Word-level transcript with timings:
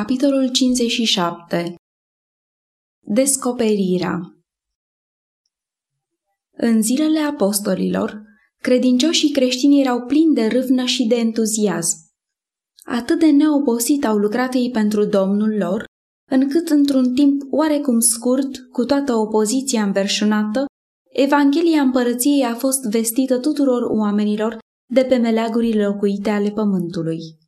Capitolul 0.00 0.50
57 0.50 1.74
Descoperirea 3.06 4.20
În 6.56 6.82
zilele 6.82 7.18
apostolilor, 7.18 8.22
credincioșii 8.62 9.30
creștini 9.30 9.80
erau 9.80 10.06
plini 10.06 10.34
de 10.34 10.46
râvnă 10.46 10.84
și 10.84 11.06
de 11.06 11.14
entuziasm. 11.14 11.96
Atât 12.84 13.18
de 13.18 13.30
neobosit 13.30 14.04
au 14.04 14.16
lucrat 14.16 14.54
ei 14.54 14.70
pentru 14.70 15.04
Domnul 15.04 15.56
lor, 15.56 15.84
încât 16.30 16.68
într-un 16.68 17.14
timp 17.14 17.42
oarecum 17.50 18.00
scurt, 18.00 18.58
cu 18.72 18.84
toată 18.84 19.14
opoziția 19.14 19.82
înverșunată, 19.82 20.64
Evanghelia 21.12 21.80
împărăției 21.80 22.44
a 22.44 22.54
fost 22.54 22.82
vestită 22.82 23.38
tuturor 23.38 23.82
oamenilor 23.82 24.58
de 24.92 25.04
pe 25.04 25.16
meleagurile 25.16 25.86
locuite 25.86 26.30
ale 26.30 26.50
pământului. 26.50 27.42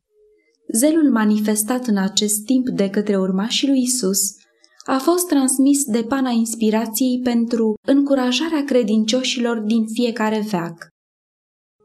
Zelul 0.73 1.11
manifestat 1.11 1.85
în 1.85 1.97
acest 1.97 2.45
timp 2.45 2.69
de 2.69 2.89
către 2.89 3.17
urmașii 3.17 3.67
lui 3.67 3.81
Isus 3.81 4.19
a 4.85 4.97
fost 4.97 5.27
transmis 5.27 5.83
de 5.83 6.03
pana 6.03 6.29
inspirației 6.29 7.19
pentru 7.23 7.73
încurajarea 7.87 8.63
credincioșilor 8.63 9.57
din 9.57 9.85
fiecare 9.85 10.45
veac. 10.49 10.87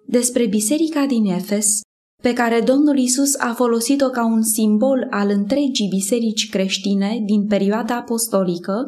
Despre 0.06 0.46
biserica 0.46 1.06
din 1.06 1.24
Efes, 1.24 1.80
pe 2.22 2.32
care 2.32 2.60
Domnul 2.60 2.98
Isus 2.98 3.34
a 3.38 3.54
folosit-o 3.54 4.08
ca 4.08 4.24
un 4.24 4.42
simbol 4.42 5.06
al 5.10 5.28
întregii 5.28 5.88
biserici 5.88 6.50
creștine 6.50 7.22
din 7.24 7.46
perioada 7.46 7.96
apostolică, 7.96 8.86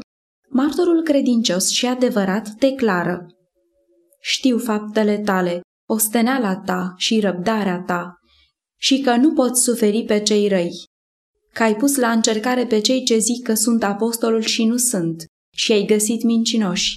martorul 0.50 1.02
credincios 1.02 1.68
și 1.68 1.86
adevărat 1.86 2.48
declară 2.48 3.26
Știu 4.20 4.58
faptele 4.58 5.18
tale, 5.18 5.60
osteneala 5.88 6.56
ta 6.56 6.94
și 6.96 7.20
răbdarea 7.20 7.82
ta, 7.86 8.18
și 8.84 9.00
că 9.00 9.16
nu 9.16 9.32
poți 9.32 9.62
suferi 9.62 10.04
pe 10.04 10.20
cei 10.20 10.48
răi, 10.48 10.84
că 11.52 11.62
ai 11.62 11.76
pus 11.76 11.96
la 11.96 12.10
încercare 12.10 12.66
pe 12.66 12.80
cei 12.80 13.04
ce 13.04 13.18
zic 13.18 13.42
că 13.42 13.54
sunt 13.54 13.82
apostolul 13.82 14.40
și 14.40 14.64
nu 14.64 14.76
sunt, 14.76 15.24
și 15.56 15.72
ai 15.72 15.84
găsit 15.84 16.22
mincinoși. 16.22 16.94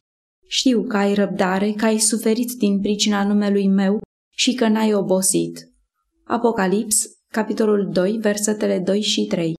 Știu 0.47 0.83
că 0.83 0.97
ai 0.97 1.13
răbdare, 1.13 1.71
că 1.71 1.85
ai 1.85 1.97
suferit 1.99 2.51
din 2.51 2.79
pricina 2.79 3.27
numelui 3.27 3.67
meu 3.67 3.99
și 4.35 4.53
că 4.53 4.67
n-ai 4.67 4.93
obosit. 4.93 5.71
Apocalips, 6.23 7.05
capitolul 7.31 7.89
2, 7.91 8.17
versetele 8.17 8.79
2 8.79 9.01
și 9.01 9.25
3 9.25 9.53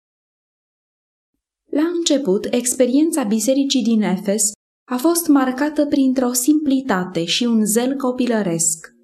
La 1.70 1.86
început, 1.96 2.46
experiența 2.50 3.22
bisericii 3.22 3.82
din 3.82 4.02
Efes 4.02 4.50
a 4.90 4.96
fost 4.96 5.26
marcată 5.26 5.86
printr-o 5.86 6.32
simplitate 6.32 7.24
și 7.24 7.44
un 7.44 7.64
zel 7.64 7.96
copilăresc. 7.96 8.96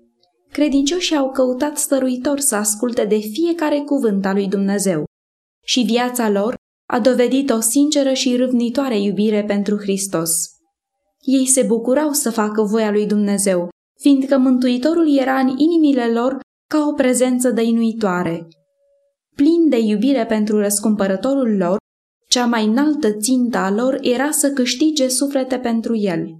Credincioșii 0.55 1.17
au 1.17 1.31
căutat 1.31 1.79
stăruitor 1.79 2.39
să 2.39 2.55
asculte 2.55 3.05
de 3.05 3.19
fiecare 3.19 3.79
cuvânt 3.79 4.27
al 4.27 4.35
lui 4.35 4.49
Dumnezeu 4.49 5.05
și 5.65 5.81
viața 5.81 6.29
lor 6.29 6.55
a 6.91 7.01
dovedit 7.01 7.51
o 7.51 7.61
sinceră 7.61 8.13
și 8.13 8.37
râvnitoare 8.37 9.01
iubire 9.01 9.45
pentru 9.45 9.77
Hristos. 9.77 10.31
Ei 11.21 11.47
se 11.47 11.63
bucurau 11.63 12.13
să 12.13 12.31
facă 12.31 12.63
voia 12.63 12.91
lui 12.91 13.07
Dumnezeu, 13.07 13.69
fiindcă 14.01 14.39
Mântuitorul 14.39 15.17
era 15.19 15.39
în 15.39 15.55
inimile 15.57 16.13
lor 16.13 16.39
ca 16.71 16.87
o 16.89 16.93
prezență 16.93 17.51
dăinuitoare. 17.51 18.49
Plin 19.37 19.69
de 19.69 19.79
iubire 19.79 20.27
pentru 20.27 20.59
răscumpărătorul 20.59 21.57
lor, 21.57 21.77
cea 22.29 22.47
mai 22.47 22.65
înaltă 22.65 23.13
țintă 23.13 23.59
a 23.59 23.71
lor 23.71 23.99
era 24.01 24.31
să 24.31 24.51
câștige 24.51 25.09
suflete 25.09 25.59
pentru 25.59 25.97
el. 25.97 26.39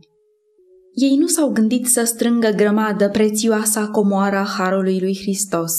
Ei 0.95 1.17
nu 1.17 1.27
s-au 1.27 1.51
gândit 1.51 1.87
să 1.87 2.05
strângă 2.05 2.49
grămadă 2.49 3.09
prețioasa 3.09 3.89
comoara 3.89 4.43
Harului 4.43 5.01
lui 5.01 5.19
Hristos. 5.21 5.73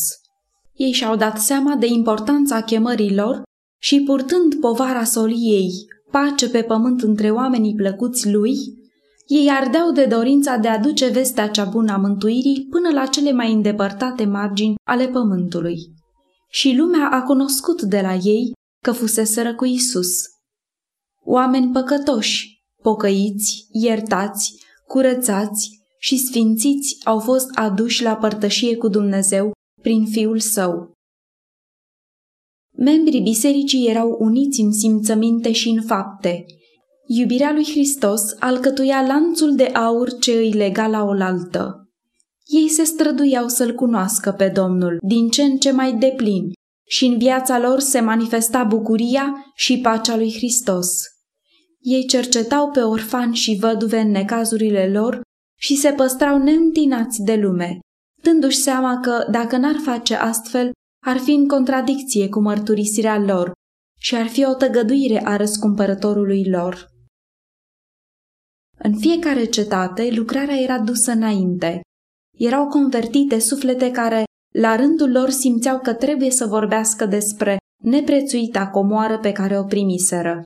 Ei 0.74 0.92
și-au 0.92 1.16
dat 1.16 1.40
seama 1.40 1.76
de 1.76 1.86
importanța 1.86 2.62
chemării 2.62 3.16
lor 3.16 3.44
și 3.82 4.02
purtând 4.02 4.56
povara 4.56 5.04
soliei, 5.04 5.72
pace 6.12 6.50
pe 6.50 6.62
pământ 6.62 7.02
între 7.02 7.32
oamenii 7.32 7.76
plăcuți 7.76 8.32
lui, 8.32 8.56
ei 9.28 9.50
ardeau 9.50 9.92
de 9.92 10.06
dorința 10.06 10.58
de 10.58 10.68
a 10.68 10.80
duce 10.80 11.08
vestea 11.08 11.50
cea 11.50 11.66
bună 11.66 11.92
a 11.92 11.98
mântuirii 11.98 12.68
până 12.70 12.90
la 12.90 13.06
cele 13.06 13.32
mai 13.32 13.54
îndepărtate 13.54 14.26
margini 14.26 14.76
ale 14.84 15.08
pământului. 15.08 15.78
Și 16.50 16.76
lumea 16.78 17.10
a 17.12 17.22
cunoscut 17.22 17.82
de 17.82 18.02
la 18.02 18.14
ei 18.14 18.52
că 18.84 18.92
fuseseră 18.92 19.56
cu 19.56 19.66
Isus. 19.66 20.10
Oameni 21.24 21.72
păcătoși, 21.72 22.64
pocăiți, 22.82 23.68
iertați, 23.72 24.65
curățați 24.88 25.70
și 26.00 26.18
sfințiți 26.18 26.98
au 27.04 27.20
fost 27.20 27.50
aduși 27.54 28.04
la 28.04 28.16
părtășie 28.16 28.76
cu 28.76 28.88
Dumnezeu 28.88 29.52
prin 29.82 30.06
Fiul 30.06 30.40
Său. 30.40 30.94
Membrii 32.78 33.22
bisericii 33.22 33.88
erau 33.88 34.18
uniți 34.20 34.62
în 34.62 34.72
simțăminte 34.72 35.52
și 35.52 35.70
în 35.70 35.82
fapte. 35.82 36.46
Iubirea 37.08 37.52
lui 37.52 37.64
Hristos 37.64 38.22
alcătuia 38.40 39.02
lanțul 39.02 39.56
de 39.56 39.64
aur 39.64 40.18
ce 40.18 40.32
îi 40.32 40.52
lega 40.52 40.88
la 40.88 41.04
oaltă. 41.04 41.90
Ei 42.46 42.70
se 42.70 42.84
străduiau 42.84 43.48
să-L 43.48 43.74
cunoască 43.74 44.32
pe 44.32 44.50
Domnul 44.50 44.98
din 45.08 45.30
ce 45.30 45.44
în 45.44 45.58
ce 45.58 45.72
mai 45.72 45.94
deplin 45.94 46.52
și 46.88 47.06
în 47.06 47.18
viața 47.18 47.60
lor 47.60 47.80
se 47.80 48.00
manifesta 48.00 48.64
bucuria 48.64 49.52
și 49.56 49.80
pacea 49.80 50.16
lui 50.16 50.34
Hristos. 50.34 50.88
Ei 51.86 52.06
cercetau 52.06 52.72
pe 52.72 52.80
orfani 52.80 53.36
și 53.36 53.58
văduve 53.60 54.00
în 54.00 54.12
necazurile 54.12 54.90
lor 54.90 55.22
și 55.60 55.76
se 55.76 55.92
păstrau 55.92 56.38
neîntinați 56.38 57.24
de 57.24 57.36
lume, 57.36 57.80
dându-și 58.24 58.58
seama 58.58 59.00
că, 59.00 59.28
dacă 59.32 59.58
n-ar 59.58 59.76
face 59.84 60.16
astfel, 60.16 60.72
ar 61.06 61.18
fi 61.18 61.32
în 61.32 61.48
contradicție 61.48 62.30
cu 62.30 62.42
mărturisirea 62.42 63.20
lor 63.20 63.52
și 64.00 64.16
ar 64.16 64.28
fi 64.28 64.46
o 64.46 64.54
tăgăduire 64.54 65.26
a 65.26 65.36
răscumpărătorului 65.36 66.50
lor. 66.50 66.88
În 68.78 68.98
fiecare 68.98 69.46
cetate, 69.46 70.10
lucrarea 70.12 70.58
era 70.58 70.80
dusă 70.80 71.12
înainte. 71.12 71.82
Erau 72.38 72.68
convertite 72.68 73.40
suflete 73.40 73.92
care, 73.92 74.24
la 74.54 74.76
rândul 74.76 75.12
lor, 75.12 75.30
simțeau 75.30 75.80
că 75.80 75.94
trebuie 75.94 76.32
să 76.32 76.46
vorbească 76.46 77.06
despre 77.06 77.58
neprețuita 77.84 78.68
comoară 78.68 79.20
pe 79.20 79.32
care 79.32 79.60
o 79.60 79.64
primiseră. 79.64 80.44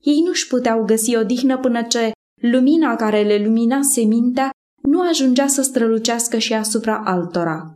Ei 0.00 0.22
nu-și 0.26 0.46
puteau 0.46 0.84
găsi 0.84 1.16
o 1.16 1.22
dihnă 1.22 1.58
până 1.58 1.82
ce 1.82 2.10
lumina 2.42 2.96
care 2.96 3.22
le 3.22 3.44
luminase 3.44 4.00
mintea 4.00 4.50
nu 4.82 5.00
ajungea 5.00 5.46
să 5.46 5.62
strălucească 5.62 6.38
și 6.38 6.52
asupra 6.52 7.02
altora. 7.04 7.74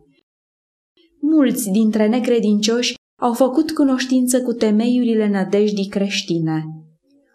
Mulți 1.20 1.70
dintre 1.70 2.08
necredincioși 2.08 2.94
au 3.20 3.32
făcut 3.32 3.72
cunoștință 3.72 4.42
cu 4.42 4.52
temeiurile 4.52 5.28
nădejdii 5.28 5.88
creștine. 5.88 6.64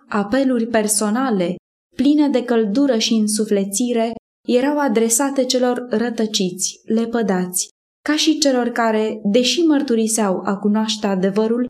Apeluri 0.07 0.67
personale, 0.67 1.55
pline 1.95 2.29
de 2.29 2.43
căldură 2.43 2.97
și 2.97 3.13
însuflețire, 3.13 4.13
erau 4.47 4.79
adresate 4.79 5.45
celor 5.45 5.87
rătăciți, 5.89 6.81
lepădați, 6.85 7.67
ca 8.03 8.15
și 8.15 8.37
celor 8.37 8.67
care, 8.67 9.21
deși 9.23 9.61
mărturiseau 9.61 10.41
a 10.45 10.57
cunoaște 10.57 11.07
adevărul, 11.07 11.67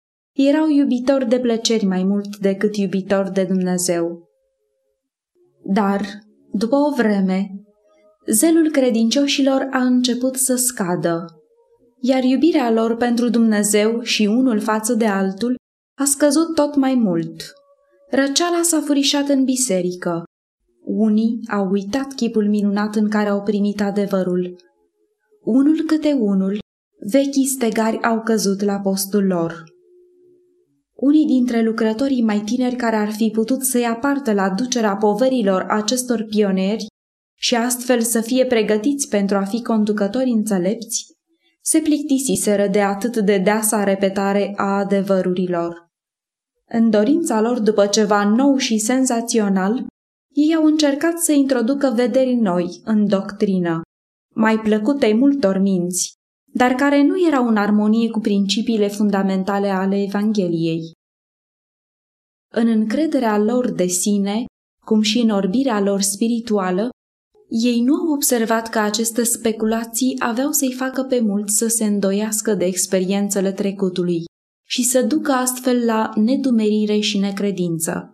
erau 0.48 0.70
iubitori 0.70 1.28
de 1.28 1.40
plăceri 1.40 1.86
mai 1.86 2.04
mult 2.04 2.38
decât 2.38 2.76
iubitori 2.76 3.34
de 3.34 3.44
Dumnezeu. 3.44 4.30
Dar, 5.64 6.02
după 6.52 6.76
o 6.76 6.94
vreme, 6.96 7.50
zelul 8.28 8.72
credincioșilor 8.72 9.68
a 9.72 9.80
început 9.80 10.36
să 10.36 10.56
scadă, 10.56 11.26
iar 12.02 12.24
iubirea 12.24 12.72
lor 12.72 12.96
pentru 12.96 13.30
Dumnezeu 13.30 14.02
și 14.02 14.26
unul 14.26 14.60
față 14.60 14.94
de 14.94 15.06
altul 15.06 15.56
a 15.98 16.04
scăzut 16.04 16.56
tot 16.56 16.76
mai 16.76 16.96
mult. 16.96 17.54
Răceala 18.10 18.62
s-a 18.62 18.82
furișat 18.82 19.28
în 19.28 19.44
biserică. 19.44 20.24
Unii 20.84 21.40
au 21.52 21.70
uitat 21.72 22.14
chipul 22.14 22.50
minunat 22.50 22.96
în 22.96 23.10
care 23.10 23.30
au 23.30 23.42
primit 23.42 23.82
adevărul. 23.82 24.56
Unul 25.42 25.82
câte 25.88 26.14
unul, 26.14 26.58
vechii 27.12 27.46
stegari 27.46 28.02
au 28.04 28.22
căzut 28.22 28.62
la 28.62 28.80
postul 28.80 29.26
lor. 29.26 29.78
Unii 31.00 31.26
dintre 31.26 31.62
lucrătorii 31.62 32.24
mai 32.24 32.40
tineri 32.40 32.76
care 32.76 32.96
ar 32.96 33.12
fi 33.12 33.30
putut 33.30 33.64
să 33.64 33.78
ia 33.78 33.96
parte 33.96 34.34
la 34.34 34.50
ducerea 34.50 34.96
poverilor 34.96 35.62
acestor 35.62 36.24
pionieri 36.24 36.86
și 37.38 37.56
astfel 37.56 38.02
să 38.02 38.22
fie 38.22 38.46
pregătiți 38.46 39.08
pentru 39.08 39.38
a 39.38 39.44
fi 39.44 39.62
conducători 39.62 40.30
înțelepți, 40.30 41.06
se 41.62 41.80
plictisiseră 41.80 42.68
de 42.68 42.82
atât 42.82 43.18
de 43.18 43.38
deasa 43.38 43.84
repetare 43.84 44.54
a 44.56 44.78
adevărurilor. 44.78 45.88
În 46.66 46.90
dorința 46.90 47.42
lor 47.42 47.60
după 47.60 47.88
ceva 47.88 48.24
nou 48.24 48.58
și 48.58 48.78
senzațional, 48.78 49.86
ei 50.30 50.56
au 50.56 50.66
încercat 50.66 51.18
să 51.18 51.32
introducă 51.32 51.92
vederi 51.96 52.36
noi 52.36 52.82
în 52.84 53.08
doctrină, 53.08 53.82
mai 54.36 54.60
plăcute 54.60 55.14
multor 55.14 55.58
minți, 55.58 56.19
dar 56.60 56.74
care 56.74 57.04
nu 57.04 57.28
erau 57.28 57.48
în 57.48 57.58
armonie 57.58 58.10
cu 58.10 58.20
principiile 58.20 58.88
fundamentale 58.88 59.70
ale 59.70 60.02
Evangheliei. 60.02 60.92
În 62.54 62.68
încrederea 62.68 63.38
lor 63.38 63.72
de 63.72 63.88
sine, 63.88 64.46
cum 64.86 65.02
și 65.02 65.20
în 65.20 65.30
orbirea 65.30 65.80
lor 65.80 66.02
spirituală, 66.02 66.90
ei 67.50 67.82
nu 67.82 67.96
au 67.96 68.14
observat 68.14 68.70
că 68.70 68.80
aceste 68.80 69.24
speculații 69.24 70.16
aveau 70.20 70.52
să-i 70.52 70.74
facă 70.74 71.04
pe 71.04 71.20
mulți 71.20 71.58
să 71.58 71.68
se 71.68 71.86
îndoiască 71.86 72.54
de 72.54 72.66
experiențele 72.66 73.52
trecutului 73.52 74.24
și 74.68 74.84
să 74.84 75.02
ducă 75.02 75.32
astfel 75.32 75.86
la 75.86 76.12
nedumerire 76.16 77.00
și 77.00 77.18
necredință. 77.18 78.14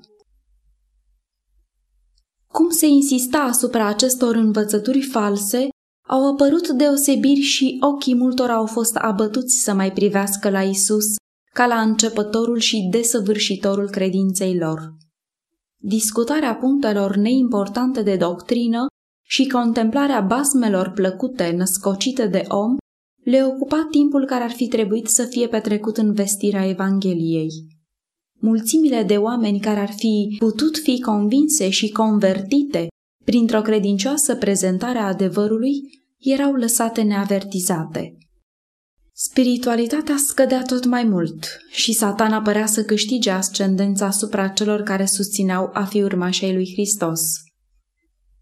Cum 2.48 2.70
se 2.70 2.86
insista 2.86 3.38
asupra 3.38 3.88
acestor 3.88 4.36
învățături 4.36 5.02
false, 5.02 5.70
au 6.08 6.32
apărut 6.32 6.70
deosebiri 6.70 7.40
și 7.40 7.78
ochii 7.80 8.16
multor 8.16 8.50
au 8.50 8.66
fost 8.66 8.96
abătuți 8.96 9.56
să 9.56 9.74
mai 9.74 9.92
privească 9.92 10.50
la 10.50 10.62
Isus 10.64 11.06
ca 11.54 11.66
la 11.66 11.82
începătorul 11.82 12.58
și 12.58 12.88
desăvârșitorul 12.92 13.90
credinței 13.90 14.58
lor. 14.58 14.94
Discutarea 15.82 16.56
punctelor 16.56 17.16
neimportante 17.16 18.02
de 18.02 18.16
doctrină 18.16 18.86
și 19.28 19.48
contemplarea 19.48 20.22
basmelor 20.22 20.90
plăcute 20.90 21.52
născocite 21.58 22.28
de 22.28 22.46
om 22.48 22.76
le 23.24 23.44
ocupa 23.44 23.88
timpul 23.92 24.26
care 24.26 24.44
ar 24.44 24.52
fi 24.52 24.68
trebuit 24.68 25.08
să 25.08 25.24
fie 25.24 25.48
petrecut 25.48 25.98
în 25.98 26.14
vestirea 26.14 26.68
Evangheliei. 26.68 27.50
Mulțimile 28.40 29.04
de 29.04 29.18
oameni 29.18 29.60
care 29.60 29.80
ar 29.80 29.92
fi 29.92 30.36
putut 30.40 30.78
fi 30.78 31.02
convinse 31.02 31.70
și 31.70 31.92
convertite 31.92 32.88
printr-o 33.26 33.62
credincioasă 33.62 34.36
prezentare 34.36 34.98
a 34.98 35.08
adevărului 35.08 35.82
erau 36.18 36.54
lăsate 36.54 37.02
neavertizate. 37.02 38.18
Spiritualitatea 39.14 40.16
scădea 40.18 40.62
tot 40.62 40.86
mai 40.86 41.04
mult 41.04 41.60
și 41.70 41.94
satana 41.94 42.42
părea 42.42 42.66
să 42.66 42.84
câștige 42.84 43.30
ascendența 43.30 44.06
asupra 44.06 44.48
celor 44.48 44.82
care 44.82 45.06
susțineau 45.06 45.70
a 45.74 45.84
fi 45.84 46.02
urmașii 46.02 46.54
lui 46.54 46.72
Hristos. 46.74 47.22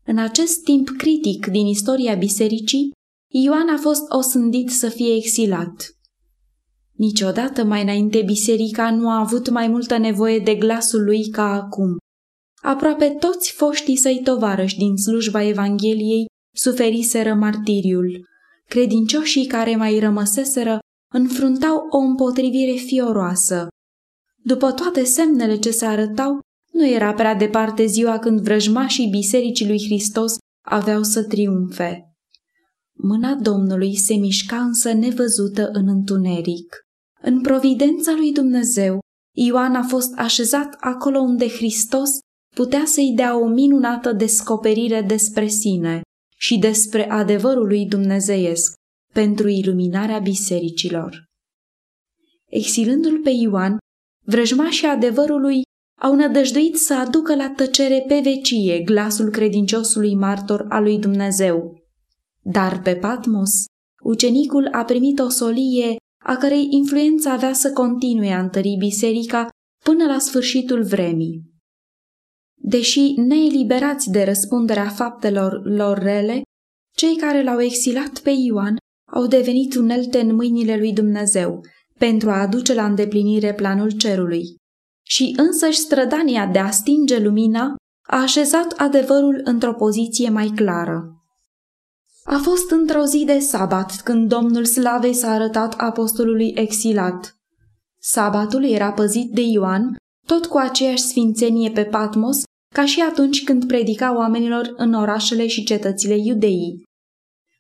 În 0.05 0.17
acest 0.17 0.63
timp 0.63 0.89
critic 0.97 1.45
din 1.45 1.65
istoria 1.65 2.15
bisericii, 2.15 2.91
Ioan 3.27 3.69
a 3.69 3.77
fost 3.77 4.01
osândit 4.09 4.69
să 4.69 4.89
fie 4.89 5.15
exilat. 5.15 5.97
Niciodată 6.91 7.63
mai 7.63 7.81
înainte 7.81 8.21
biserica 8.21 8.91
nu 8.91 9.09
a 9.09 9.19
avut 9.19 9.49
mai 9.49 9.67
multă 9.67 9.97
nevoie 9.97 10.39
de 10.39 10.55
glasul 10.55 11.03
lui 11.03 11.29
ca 11.29 11.43
acum. 11.43 11.97
Aproape 12.63 13.09
toți 13.09 13.51
foștii 13.51 13.95
săi 13.95 14.21
tovarăși 14.23 14.77
din 14.77 14.97
slujba 14.97 15.43
Evangheliei 15.43 16.25
suferiseră 16.55 17.33
martiriul. 17.33 18.27
Credincioșii 18.67 19.45
care 19.45 19.75
mai 19.75 19.99
rămăseseră 19.99 20.79
înfruntau 21.13 21.87
o 21.89 21.97
împotrivire 21.97 22.71
fioroasă. 22.71 23.67
După 24.43 24.71
toate 24.71 25.03
semnele 25.03 25.55
ce 25.55 25.71
se 25.71 25.85
arătau, 25.85 26.39
nu 26.71 26.87
era 26.87 27.13
prea 27.13 27.35
departe 27.35 27.85
ziua 27.85 28.19
când 28.19 28.39
vrăjmașii 28.39 29.09
Bisericii 29.09 29.67
lui 29.67 29.83
Hristos 29.85 30.37
aveau 30.65 31.03
să 31.03 31.23
triumfe. 31.23 32.15
Mâna 32.97 33.33
Domnului 33.33 33.95
se 33.95 34.13
mișca 34.13 34.57
însă 34.61 34.93
nevăzută 34.93 35.69
în 35.71 35.87
întuneric. 35.87 36.75
În 37.21 37.41
providența 37.41 38.11
lui 38.11 38.31
Dumnezeu, 38.31 38.99
Ioan 39.35 39.75
a 39.75 39.83
fost 39.83 40.13
așezat 40.15 40.75
acolo 40.79 41.19
unde 41.19 41.47
Hristos 41.47 42.09
putea 42.53 42.85
să-i 42.85 43.13
dea 43.15 43.37
o 43.37 43.47
minunată 43.47 44.11
descoperire 44.11 45.01
despre 45.01 45.47
sine 45.47 46.01
și 46.37 46.57
despre 46.57 47.09
adevărul 47.09 47.67
lui 47.67 47.85
dumnezeiesc 47.85 48.73
pentru 49.13 49.47
iluminarea 49.47 50.19
bisericilor. 50.19 51.23
Exilându-l 52.49 53.19
pe 53.19 53.29
Ioan, 53.29 53.77
vrăjmașii 54.25 54.87
adevărului 54.87 55.61
au 56.01 56.15
nădăjduit 56.15 56.77
să 56.77 56.93
aducă 56.93 57.35
la 57.35 57.49
tăcere 57.49 58.03
pe 58.07 58.19
vecie 58.23 58.79
glasul 58.79 59.29
credinciosului 59.29 60.15
martor 60.15 60.65
al 60.69 60.83
lui 60.83 60.99
Dumnezeu. 60.99 61.81
Dar 62.41 62.81
pe 62.81 62.95
Patmos, 62.95 63.49
ucenicul 64.03 64.67
a 64.71 64.83
primit 64.83 65.19
o 65.19 65.29
solie 65.29 65.95
a 66.23 66.35
cărei 66.35 66.67
influență 66.69 67.29
avea 67.29 67.53
să 67.53 67.71
continue 67.71 68.31
a 68.31 68.39
întări 68.39 68.75
biserica 68.79 69.47
până 69.83 70.05
la 70.05 70.19
sfârșitul 70.19 70.83
vremii. 70.83 71.52
Deși 72.65 73.13
neeliberați 73.17 74.09
de 74.09 74.23
răspunderea 74.23 74.89
faptelor 74.89 75.61
lor 75.63 75.97
rele, 75.97 76.41
cei 76.95 77.15
care 77.15 77.43
l-au 77.43 77.61
exilat 77.61 78.19
pe 78.19 78.29
Ioan 78.29 78.75
au 79.11 79.27
devenit 79.27 79.75
unelte 79.75 80.19
în 80.19 80.35
mâinile 80.35 80.77
lui 80.77 80.93
Dumnezeu 80.93 81.61
pentru 81.97 82.29
a 82.29 82.41
aduce 82.41 82.73
la 82.73 82.85
îndeplinire 82.85 83.53
planul 83.53 83.91
cerului. 83.91 84.43
Și 85.05 85.33
însăși 85.37 85.77
strădania 85.77 86.47
de 86.47 86.59
a 86.59 86.69
stinge 86.69 87.19
lumina 87.19 87.75
a 88.07 88.21
așezat 88.21 88.71
adevărul 88.77 89.41
într-o 89.43 89.73
poziție 89.73 90.29
mai 90.29 90.47
clară. 90.55 91.23
A 92.23 92.37
fost 92.37 92.71
într-o 92.71 93.03
zi 93.03 93.23
de 93.25 93.39
sabat 93.39 94.01
când 94.01 94.29
Domnul 94.29 94.65
Slavei 94.65 95.13
s-a 95.13 95.31
arătat 95.31 95.73
apostolului 95.77 96.53
exilat. 96.55 97.37
Sabatul 97.99 98.63
era 98.63 98.91
păzit 98.91 99.31
de 99.31 99.41
Ioan, 99.41 99.95
tot 100.27 100.45
cu 100.45 100.57
aceeași 100.57 101.03
sfințenie 101.03 101.71
pe 101.71 101.83
Patmos, 101.83 102.41
ca 102.73 102.85
și 102.85 103.01
atunci 103.01 103.43
când 103.43 103.67
predica 103.67 104.15
oamenilor 104.15 104.73
în 104.75 104.93
orașele 104.93 105.47
și 105.47 105.63
cetățile 105.63 106.17
iudeii. 106.17 106.83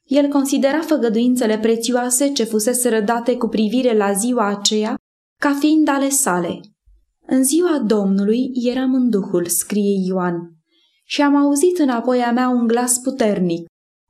El 0.03 0.27
considera 0.27 0.79
făgăduințele 0.79 1.59
prețioase 1.59 2.31
ce 2.31 2.43
fusese 2.43 2.89
rădate 2.89 3.37
cu 3.37 3.47
privire 3.47 3.97
la 3.97 4.11
ziua 4.11 4.47
aceea 4.47 4.95
ca 5.41 5.55
fiind 5.59 5.87
ale 5.87 6.09
sale. 6.09 6.59
În 7.25 7.43
ziua 7.43 7.79
Domnului 7.79 8.51
eram 8.53 8.93
în 8.93 9.09
Duhul, 9.09 9.45
scrie 9.45 10.05
Ioan, 10.07 10.35
și 11.05 11.21
am 11.21 11.35
auzit 11.35 11.77
înapoi 11.77 12.21
a 12.21 12.31
mea 12.31 12.49
un 12.49 12.67
glas 12.67 12.97
puternic, 12.97 13.65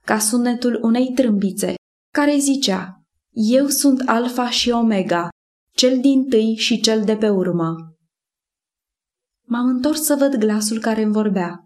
ca 0.05 0.19
sunetul 0.19 0.79
unei 0.81 1.11
trâmbițe, 1.15 1.73
care 2.13 2.37
zicea, 2.37 3.03
Eu 3.31 3.67
sunt 3.67 4.01
Alfa 4.05 4.49
și 4.49 4.69
Omega, 4.69 5.29
cel 5.75 5.99
din 5.99 6.25
tâi 6.29 6.55
și 6.55 6.81
cel 6.81 7.03
de 7.03 7.15
pe 7.15 7.29
urmă. 7.29 7.92
M-am 9.45 9.67
întors 9.67 10.01
să 10.01 10.15
văd 10.15 10.35
glasul 10.35 10.79
care 10.79 11.01
îmi 11.01 11.13
vorbea 11.13 11.59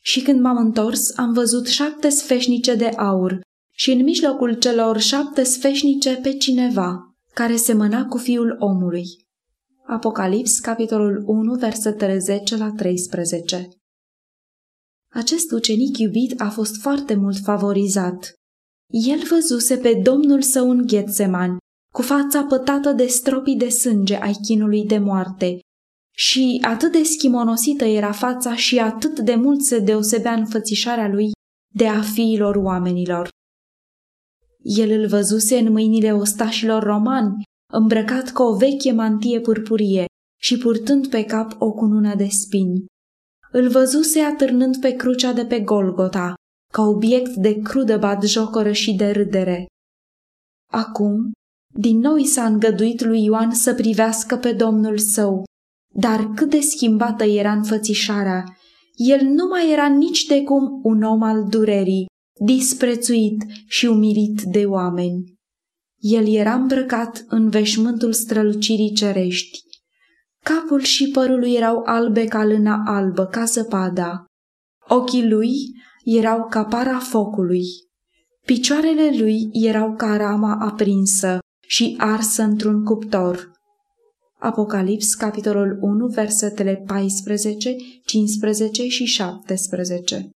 și 0.00 0.22
când 0.22 0.40
m-am 0.40 0.56
întors 0.56 1.16
am 1.16 1.32
văzut 1.32 1.66
șapte 1.66 2.08
sfeșnice 2.08 2.74
de 2.74 2.86
aur 2.86 3.40
și 3.72 3.90
în 3.90 4.02
mijlocul 4.02 4.54
celor 4.54 4.98
șapte 4.98 5.42
sfeșnice 5.42 6.16
pe 6.16 6.32
cineva 6.32 7.16
care 7.34 7.56
semăna 7.56 8.06
cu 8.06 8.16
fiul 8.16 8.56
omului. 8.58 9.04
Apocalips, 9.86 10.58
capitolul 10.58 11.22
1, 11.26 11.54
versetele 11.54 12.18
10 12.18 12.56
la 12.56 12.72
13 12.76 13.68
acest 15.08 15.50
ucenic 15.50 15.98
iubit 15.98 16.40
a 16.40 16.48
fost 16.48 16.80
foarte 16.80 17.14
mult 17.14 17.36
favorizat. 17.36 18.32
El 18.90 19.18
văzuse 19.30 19.76
pe 19.76 20.00
domnul 20.02 20.42
său 20.42 20.70
în 20.70 20.86
Ghetseman, 20.86 21.56
cu 21.92 22.02
fața 22.02 22.44
pătată 22.44 22.92
de 22.92 23.06
stropii 23.06 23.56
de 23.56 23.68
sânge 23.68 24.16
ai 24.16 24.32
chinului 24.32 24.86
de 24.86 24.98
moarte. 24.98 25.58
Și 26.18 26.58
atât 26.62 26.92
de 26.92 27.02
schimonosită 27.02 27.84
era 27.84 28.12
fața 28.12 28.56
și 28.56 28.78
atât 28.78 29.18
de 29.18 29.34
mult 29.34 29.62
se 29.62 29.78
deosebea 29.78 30.32
înfățișarea 30.32 31.08
lui 31.08 31.30
de 31.74 31.88
a 31.88 32.02
fiilor 32.02 32.56
oamenilor. 32.56 33.28
El 34.62 35.00
îl 35.00 35.06
văzuse 35.06 35.58
în 35.58 35.72
mâinile 35.72 36.12
ostașilor 36.12 36.82
romani, 36.82 37.42
îmbrăcat 37.72 38.32
cu 38.32 38.42
o 38.42 38.56
veche 38.56 38.92
mantie 38.92 39.40
purpurie 39.40 40.04
și 40.40 40.58
purtând 40.58 41.08
pe 41.08 41.24
cap 41.24 41.54
o 41.58 41.72
cunună 41.72 42.14
de 42.14 42.26
spini. 42.26 42.84
Îl 43.52 43.68
văzuse 43.68 44.20
atârnând 44.20 44.80
pe 44.80 44.90
crucea 44.90 45.32
de 45.32 45.46
pe 45.46 45.60
Golgota, 45.60 46.34
ca 46.72 46.82
obiect 46.82 47.34
de 47.34 47.60
crudă 47.60 48.18
jocoră 48.24 48.72
și 48.72 48.92
de 48.92 49.10
râdere. 49.10 49.66
Acum, 50.72 51.32
din 51.74 51.98
nou 51.98 52.16
i 52.16 52.24
s-a 52.24 52.44
îngăduit 52.44 53.04
lui 53.04 53.24
Ioan 53.24 53.50
să 53.50 53.74
privească 53.74 54.36
pe 54.36 54.52
domnul 54.52 54.98
său, 54.98 55.44
dar 56.00 56.30
cât 56.34 56.50
de 56.50 56.60
schimbată 56.60 57.24
era 57.24 57.52
înfățișarea, 57.52 58.44
el 58.94 59.20
nu 59.20 59.46
mai 59.46 59.72
era 59.72 59.86
nici 59.86 60.24
de 60.24 60.42
cum 60.42 60.80
un 60.82 61.02
om 61.02 61.22
al 61.22 61.44
durerii, 61.48 62.06
disprețuit 62.44 63.44
și 63.66 63.86
umilit 63.86 64.42
de 64.42 64.64
oameni. 64.64 65.36
El 65.96 66.34
era 66.34 66.54
îmbrăcat 66.54 67.24
în 67.28 67.48
veșmântul 67.48 68.12
strălucirii 68.12 68.92
cerești, 68.92 69.58
Capul 70.44 70.80
și 70.80 71.10
părul 71.10 71.38
lui 71.38 71.54
erau 71.54 71.82
albe 71.84 72.24
ca 72.24 72.44
lâna 72.44 72.82
albă, 72.86 73.26
ca 73.26 73.44
zăpada. 73.44 74.24
Ochii 74.88 75.28
lui 75.28 75.52
erau 76.04 76.46
ca 76.48 76.64
para 76.64 76.98
focului. 76.98 77.64
Picioarele 78.46 79.18
lui 79.18 79.48
erau 79.52 79.94
ca 79.96 80.16
rama 80.16 80.58
aprinsă 80.60 81.38
și 81.66 81.94
arsă 81.98 82.42
într-un 82.42 82.84
cuptor. 82.84 83.50
Apocalips, 84.40 85.14
capitolul 85.14 85.78
1, 85.80 86.06
versetele 86.06 86.82
14, 86.86 87.76
15 88.04 88.88
și 88.88 89.04
17 89.04 90.30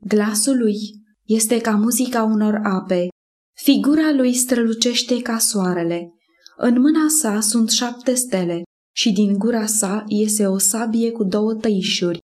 Glasul 0.00 0.58
lui 0.58 0.76
este 1.24 1.60
ca 1.60 1.70
muzica 1.70 2.22
unor 2.22 2.60
ape, 2.62 3.08
figura 3.56 4.12
lui 4.12 4.34
strălucește 4.34 5.22
ca 5.22 5.38
soarele, 5.38 6.14
în 6.56 6.80
mâna 6.80 7.08
sa 7.20 7.40
sunt 7.40 7.70
șapte 7.70 8.14
stele 8.14 8.62
și 8.94 9.12
din 9.12 9.38
gura 9.38 9.66
sa 9.66 10.04
iese 10.06 10.46
o 10.46 10.58
sabie 10.58 11.10
cu 11.10 11.24
două 11.24 11.54
tăișuri, 11.54 12.18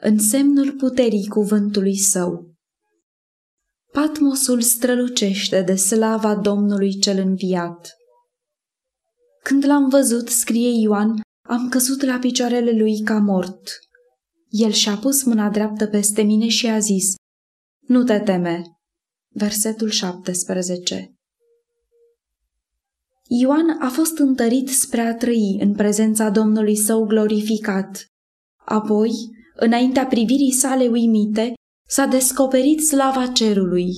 în 0.00 0.18
semnul 0.18 0.72
puterii 0.72 1.28
cuvântului 1.28 1.96
său. 1.96 2.52
Patmosul 3.92 4.60
strălucește 4.60 5.62
de 5.62 5.74
slava 5.74 6.36
Domnului 6.36 6.98
cel 6.98 7.18
înviat. 7.18 7.94
Când 9.48 9.64
l-am 9.64 9.88
văzut, 9.88 10.28
scrie 10.28 10.80
Ioan, 10.80 11.20
am 11.48 11.68
căzut 11.68 12.02
la 12.02 12.18
picioarele 12.18 12.70
lui 12.70 13.00
ca 13.00 13.18
mort. 13.18 13.78
El 14.48 14.70
și-a 14.70 14.96
pus 14.96 15.24
mâna 15.24 15.50
dreaptă 15.50 15.86
peste 15.86 16.22
mine 16.22 16.48
și 16.48 16.66
a 16.66 16.78
zis, 16.78 17.14
Nu 17.80 18.04
te 18.04 18.18
teme. 18.18 18.62
Versetul 19.28 19.88
17 19.88 21.14
Ioan 23.28 23.70
a 23.80 23.88
fost 23.88 24.18
întărit 24.18 24.68
spre 24.68 25.00
a 25.00 25.14
trăi 25.14 25.58
în 25.60 25.72
prezența 25.72 26.30
Domnului 26.30 26.76
său 26.76 27.04
glorificat. 27.04 28.06
Apoi, 28.64 29.12
înaintea 29.54 30.06
privirii 30.06 30.52
sale 30.52 30.86
uimite, 30.86 31.52
s-a 31.88 32.06
descoperit 32.06 32.86
slava 32.86 33.26
cerului. 33.26 33.88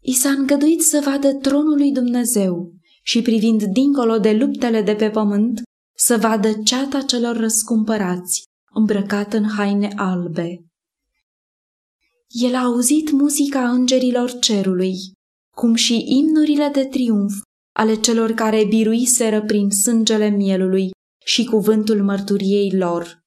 I 0.00 0.12
s-a 0.12 0.30
îngăduit 0.30 0.82
să 0.82 1.02
vadă 1.04 1.34
tronul 1.34 1.76
lui 1.76 1.92
Dumnezeu 1.92 2.79
și 3.02 3.22
privind 3.22 3.64
dincolo 3.64 4.18
de 4.18 4.32
luptele 4.32 4.82
de 4.82 4.94
pe 4.94 5.10
pământ, 5.10 5.62
să 5.96 6.16
vadă 6.16 6.52
ceata 6.64 7.00
celor 7.00 7.36
răscumpărați, 7.36 8.42
îmbrăcat 8.74 9.32
în 9.32 9.48
haine 9.48 9.92
albe. 9.96 10.64
El 12.28 12.54
a 12.54 12.62
auzit 12.62 13.10
muzica 13.10 13.70
îngerilor 13.70 14.38
cerului, 14.38 14.96
cum 15.56 15.74
și 15.74 16.04
imnurile 16.06 16.68
de 16.72 16.84
triumf 16.84 17.32
ale 17.76 17.94
celor 17.94 18.32
care 18.32 18.64
biruiseră 18.64 19.42
prin 19.42 19.70
sângele 19.70 20.28
mielului 20.28 20.90
și 21.24 21.44
cuvântul 21.44 22.02
mărturiei 22.02 22.76
lor. 22.76 23.18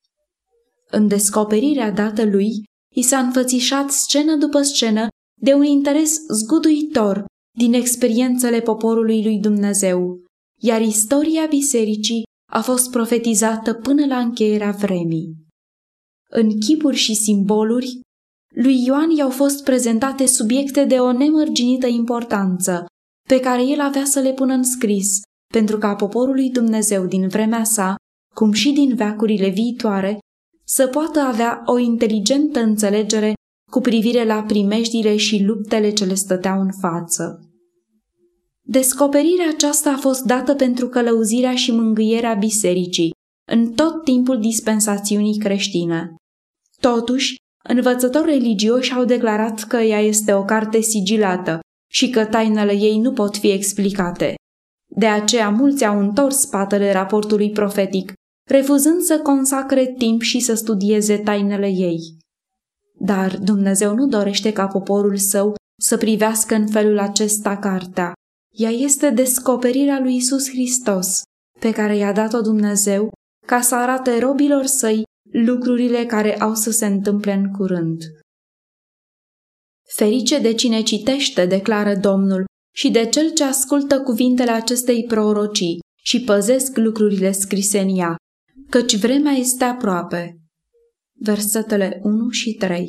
În 0.89 1.07
descoperirea 1.07 1.91
dată 1.91 2.25
lui, 2.25 2.63
i 2.95 3.01
s-a 3.01 3.19
înfățișat 3.19 3.89
scenă 3.89 4.35
după 4.35 4.61
scenă 4.61 5.07
de 5.41 5.53
un 5.53 5.63
interes 5.63 6.19
zguduitor 6.27 7.25
din 7.57 7.73
experiențele 7.73 8.61
poporului 8.61 9.23
lui 9.23 9.39
Dumnezeu, 9.39 10.23
iar 10.61 10.81
istoria 10.81 11.45
bisericii 11.45 12.23
a 12.51 12.61
fost 12.61 12.91
profetizată 12.91 13.73
până 13.73 14.05
la 14.05 14.19
încheierea 14.19 14.71
vremii. 14.71 15.35
În 16.29 16.59
chipuri 16.59 16.95
și 16.95 17.13
simboluri, 17.15 17.99
lui 18.55 18.85
Ioan 18.85 19.09
i-au 19.09 19.29
fost 19.29 19.63
prezentate 19.63 20.25
subiecte 20.25 20.85
de 20.85 20.99
o 20.99 21.11
nemărginită 21.11 21.87
importanță, 21.87 22.85
pe 23.29 23.39
care 23.39 23.63
el 23.65 23.79
avea 23.79 24.05
să 24.05 24.19
le 24.19 24.33
pună 24.33 24.53
în 24.53 24.63
scris, 24.63 25.21
pentru 25.53 25.77
ca 25.77 25.95
poporul 25.95 26.33
lui 26.33 26.49
Dumnezeu 26.49 27.05
din 27.05 27.27
vremea 27.27 27.63
sa, 27.63 27.95
cum 28.35 28.51
și 28.51 28.71
din 28.71 28.95
veacurile 28.95 29.49
viitoare, 29.49 30.17
să 30.65 30.87
poată 30.87 31.19
avea 31.19 31.63
o 31.65 31.77
inteligentă 31.77 32.59
înțelegere 32.59 33.33
cu 33.73 33.79
privire 33.79 34.25
la 34.25 34.43
primejdile 34.43 35.15
și 35.17 35.43
luptele 35.43 35.89
ce 35.91 36.05
le 36.05 36.13
stăteau 36.13 36.61
în 36.61 36.71
față. 36.79 37.39
Descoperirea 38.65 39.49
aceasta 39.53 39.91
a 39.91 39.97
fost 39.97 40.23
dată 40.23 40.55
pentru 40.55 40.87
călăuzirea 40.87 41.55
și 41.55 41.71
mângâierea 41.71 42.33
bisericii 42.33 43.11
în 43.51 43.73
tot 43.73 44.03
timpul 44.03 44.39
dispensațiunii 44.39 45.37
creștine. 45.37 46.15
Totuși, 46.79 47.35
învățători 47.69 48.31
religioși 48.31 48.93
au 48.93 49.05
declarat 49.05 49.63
că 49.63 49.77
ea 49.77 49.99
este 49.99 50.33
o 50.33 50.43
carte 50.43 50.81
sigilată 50.81 51.59
și 51.91 52.09
că 52.09 52.25
tainele 52.25 52.73
ei 52.73 52.99
nu 52.99 53.11
pot 53.13 53.37
fi 53.37 53.51
explicate. 53.51 54.35
De 54.95 55.05
aceea 55.05 55.49
mulți 55.49 55.85
au 55.85 55.99
întors 55.99 56.39
spatele 56.39 56.91
raportului 56.91 57.51
profetic, 57.51 58.13
refuzând 58.49 59.01
să 59.01 59.19
consacre 59.19 59.93
timp 59.97 60.21
și 60.21 60.39
să 60.39 60.53
studieze 60.53 61.17
tainele 61.17 61.67
ei. 61.67 62.21
Dar 63.05 63.37
Dumnezeu 63.37 63.95
nu 63.95 64.07
dorește 64.07 64.51
ca 64.51 64.67
poporul 64.67 65.17
său 65.17 65.55
să 65.81 65.97
privească 65.97 66.55
în 66.55 66.67
felul 66.67 66.99
acesta 66.99 67.57
cartea. 67.57 68.13
Ea 68.55 68.69
este 68.69 69.09
descoperirea 69.09 69.99
lui 69.99 70.15
Isus 70.15 70.49
Hristos, 70.49 71.21
pe 71.59 71.71
care 71.71 71.95
i-a 71.95 72.11
dat-o 72.11 72.41
Dumnezeu 72.41 73.11
ca 73.47 73.61
să 73.61 73.75
arate 73.75 74.19
robilor 74.19 74.65
săi 74.65 75.03
lucrurile 75.31 76.05
care 76.05 76.39
au 76.39 76.53
să 76.53 76.71
se 76.71 76.85
întâmple 76.85 77.33
în 77.33 77.51
curând. 77.51 78.01
Ferice 79.95 80.39
de 80.39 80.53
cine 80.53 80.81
citește, 80.81 81.45
declară 81.45 81.95
Domnul, 81.95 82.45
și 82.75 82.91
de 82.91 83.05
cel 83.05 83.33
ce 83.33 83.43
ascultă 83.43 84.01
cuvintele 84.01 84.51
acestei 84.51 85.05
prorocii 85.05 85.79
și 86.03 86.23
păzesc 86.23 86.77
lucrurile 86.77 87.31
scrise 87.31 87.79
în 87.79 87.97
ea, 87.97 88.15
căci 88.69 88.95
vremea 88.95 89.31
este 89.31 89.63
aproape. 89.63 90.42
Versetele 91.25 91.99
1 92.03 92.29
și 92.29 92.53
3 92.53 92.87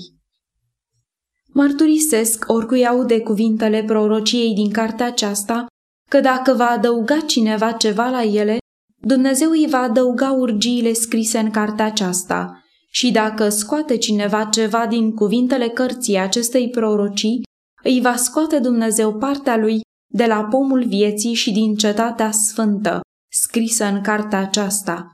Mărturisesc 1.52 2.44
oricui 2.46 2.86
aude 2.86 3.20
cuvintele 3.20 3.84
prorociei 3.84 4.54
din 4.54 4.70
cartea 4.70 5.06
aceasta, 5.06 5.66
că 6.10 6.20
dacă 6.20 6.52
va 6.52 6.68
adăuga 6.68 7.20
cineva 7.20 7.72
ceva 7.72 8.08
la 8.08 8.22
ele, 8.22 8.58
Dumnezeu 9.02 9.50
îi 9.50 9.66
va 9.70 9.78
adăuga 9.78 10.32
urgiile 10.32 10.92
scrise 10.92 11.38
în 11.38 11.50
cartea 11.50 11.84
aceasta 11.84 12.62
și 12.90 13.10
dacă 13.10 13.48
scoate 13.48 13.96
cineva 13.96 14.44
ceva 14.44 14.86
din 14.86 15.14
cuvintele 15.14 15.68
cărții 15.68 16.18
acestei 16.18 16.70
prorocii, 16.70 17.42
îi 17.82 18.00
va 18.00 18.16
scoate 18.16 18.58
Dumnezeu 18.58 19.16
partea 19.16 19.56
lui 19.56 19.80
de 20.12 20.26
la 20.26 20.44
pomul 20.44 20.86
vieții 20.86 21.34
și 21.34 21.52
din 21.52 21.74
cetatea 21.74 22.30
sfântă, 22.30 23.00
scrisă 23.32 23.84
în 23.84 24.00
cartea 24.00 24.38
aceasta. 24.38 25.13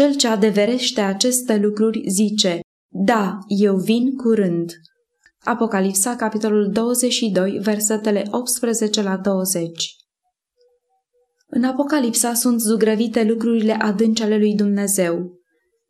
Cel 0.00 0.14
ce 0.14 0.28
adeverește 0.28 1.00
aceste 1.00 1.56
lucruri 1.56 2.04
zice, 2.08 2.60
da, 2.88 3.38
eu 3.46 3.76
vin 3.76 4.16
curând. 4.16 4.72
Apocalipsa, 5.44 6.16
capitolul 6.16 6.70
22, 6.70 7.58
versetele 7.62 8.26
18 8.30 9.02
la 9.02 9.16
20 9.16 9.96
În 11.46 11.64
Apocalipsa 11.64 12.34
sunt 12.34 12.60
zugrăvite 12.60 13.24
lucrurile 13.24 13.72
adânci 13.72 14.20
ale 14.20 14.38
lui 14.38 14.54
Dumnezeu. 14.54 15.32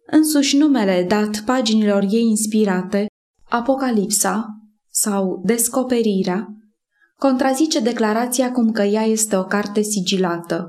Însuși 0.07 0.57
numele 0.57 1.05
dat 1.09 1.43
paginilor 1.45 2.03
ei 2.11 2.25
inspirate, 2.29 3.07
Apocalipsa 3.49 4.47
sau 4.89 5.43
Descoperirea, 5.45 6.47
contrazice 7.17 7.81
declarația 7.81 8.53
cum 8.53 8.73
că 8.73 8.83
ea 8.83 9.03
este 9.03 9.37
o 9.37 9.45
carte 9.45 9.83
sigilată. 9.83 10.69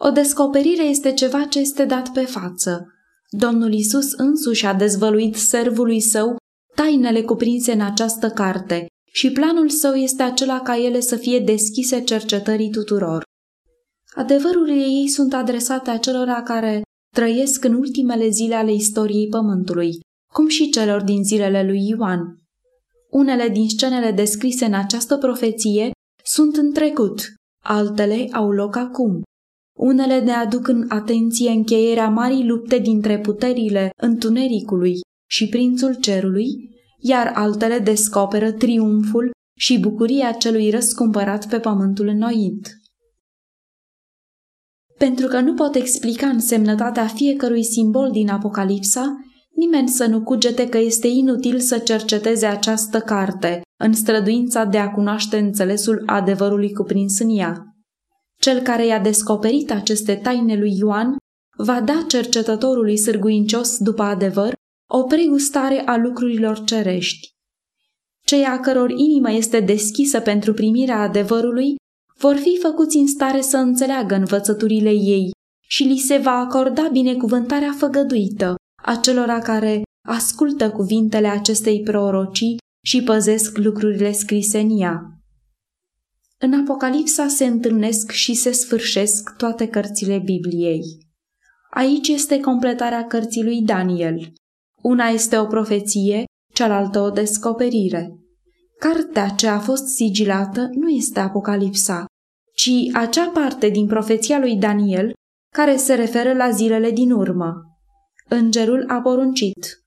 O 0.00 0.10
descoperire 0.10 0.82
este 0.82 1.12
ceva 1.12 1.44
ce 1.44 1.58
este 1.58 1.84
dat 1.84 2.12
pe 2.12 2.24
față. 2.24 2.86
Domnul 3.30 3.72
Isus 3.72 4.12
însuși 4.12 4.66
a 4.66 4.74
dezvăluit 4.74 5.36
servului 5.36 6.00
său 6.00 6.36
tainele 6.74 7.22
cuprinse 7.22 7.72
în 7.72 7.80
această 7.80 8.30
carte 8.30 8.86
și 9.12 9.32
planul 9.32 9.68
său 9.68 9.94
este 9.94 10.22
acela 10.22 10.60
ca 10.60 10.76
ele 10.76 11.00
să 11.00 11.16
fie 11.16 11.38
deschise 11.38 12.00
cercetării 12.00 12.70
tuturor. 12.70 13.22
Adevărurile 14.14 14.84
ei 14.84 15.08
sunt 15.08 15.34
adresate 15.34 15.90
acelora 15.90 16.42
care 16.42 16.82
trăiesc 17.14 17.64
în 17.64 17.74
ultimele 17.74 18.28
zile 18.28 18.54
ale 18.54 18.72
istoriei 18.72 19.28
Pământului, 19.28 20.00
cum 20.32 20.48
și 20.48 20.70
celor 20.70 21.02
din 21.02 21.24
zilele 21.24 21.64
lui 21.64 21.88
Ioan. 21.88 22.42
Unele 23.10 23.48
din 23.48 23.68
scenele 23.68 24.10
descrise 24.10 24.64
în 24.64 24.74
această 24.74 25.16
profeție 25.16 25.90
sunt 26.24 26.56
în 26.56 26.72
trecut, 26.72 27.32
altele 27.64 28.28
au 28.32 28.50
loc 28.50 28.76
acum. 28.76 29.22
Unele 29.78 30.20
ne 30.20 30.32
aduc 30.32 30.68
în 30.68 30.84
atenție 30.88 31.50
încheierea 31.50 32.08
marii 32.08 32.46
lupte 32.46 32.78
dintre 32.78 33.18
puterile 33.18 33.90
întunericului 33.96 34.94
și 35.30 35.48
prințul 35.48 35.94
cerului, 35.94 36.46
iar 37.00 37.32
altele 37.34 37.78
descoperă 37.78 38.52
triumful 38.52 39.30
și 39.58 39.80
bucuria 39.80 40.32
celui 40.32 40.70
răscumpărat 40.70 41.48
pe 41.48 41.58
pământul 41.58 42.06
înnoit. 42.06 42.68
Pentru 44.98 45.26
că 45.26 45.40
nu 45.40 45.54
pot 45.54 45.74
explica 45.74 46.26
însemnătatea 46.26 47.06
fiecărui 47.06 47.64
simbol 47.64 48.10
din 48.10 48.28
Apocalipsa, 48.28 49.16
nimeni 49.54 49.88
să 49.88 50.06
nu 50.06 50.22
cugete 50.22 50.68
că 50.68 50.78
este 50.78 51.06
inutil 51.06 51.58
să 51.58 51.78
cerceteze 51.78 52.46
această 52.46 53.00
carte 53.00 53.60
în 53.80 53.92
străduința 53.92 54.64
de 54.64 54.78
a 54.78 54.90
cunoaște 54.90 55.38
înțelesul 55.38 56.02
adevărului 56.06 56.72
cuprins 56.72 57.18
în 57.18 57.38
ea. 57.38 57.77
Cel 58.40 58.60
care 58.60 58.86
i-a 58.86 58.98
descoperit 58.98 59.70
aceste 59.70 60.14
taine 60.14 60.56
lui 60.56 60.76
Ioan 60.76 61.16
va 61.56 61.80
da 61.80 62.04
cercetătorului 62.08 62.96
sârguincios 62.96 63.78
după 63.78 64.02
adevăr 64.02 64.52
o 64.90 65.02
pregustare 65.02 65.82
a 65.86 65.96
lucrurilor 65.96 66.64
cerești. 66.64 67.28
Cei 68.24 68.44
a 68.44 68.60
căror 68.60 68.90
inimă 68.90 69.32
este 69.32 69.60
deschisă 69.60 70.20
pentru 70.20 70.52
primirea 70.52 71.00
adevărului 71.00 71.74
vor 72.18 72.36
fi 72.36 72.58
făcuți 72.62 72.96
în 72.96 73.06
stare 73.06 73.40
să 73.40 73.56
înțeleagă 73.56 74.14
învățăturile 74.14 74.90
ei 74.90 75.30
și 75.68 75.82
li 75.82 75.96
se 75.96 76.16
va 76.16 76.30
acorda 76.30 76.88
binecuvântarea 76.92 77.74
făgăduită 77.78 78.54
acelora 78.82 79.38
care 79.38 79.82
ascultă 80.08 80.70
cuvintele 80.70 81.28
acestei 81.28 81.82
prorocii 81.82 82.56
și 82.86 83.02
păzesc 83.02 83.56
lucrurile 83.56 84.12
scrise 84.12 84.58
în 84.58 84.80
ea. 84.80 85.17
În 86.40 86.60
Apocalipsa 86.60 87.28
se 87.28 87.44
întâlnesc 87.44 88.10
și 88.10 88.34
se 88.34 88.52
sfârșesc 88.52 89.36
toate 89.36 89.68
cărțile 89.68 90.18
Bibliei. 90.18 90.82
Aici 91.70 92.08
este 92.08 92.40
completarea 92.40 93.06
cărții 93.06 93.44
lui 93.44 93.62
Daniel. 93.62 94.32
Una 94.82 95.06
este 95.06 95.38
o 95.38 95.46
profeție, 95.46 96.24
cealaltă 96.54 97.00
o 97.00 97.10
descoperire. 97.10 98.18
Cartea 98.78 99.28
ce 99.28 99.46
a 99.46 99.58
fost 99.58 99.86
sigilată 99.86 100.68
nu 100.72 100.88
este 100.88 101.20
Apocalipsa, 101.20 102.04
ci 102.54 102.70
acea 102.92 103.28
parte 103.28 103.68
din 103.68 103.86
profeția 103.86 104.38
lui 104.38 104.56
Daniel 104.56 105.12
care 105.54 105.76
se 105.76 105.94
referă 105.94 106.32
la 106.32 106.50
zilele 106.50 106.90
din 106.90 107.10
urmă. 107.10 107.54
Îngerul 108.28 108.84
a 108.88 109.00
poruncit. 109.00 109.82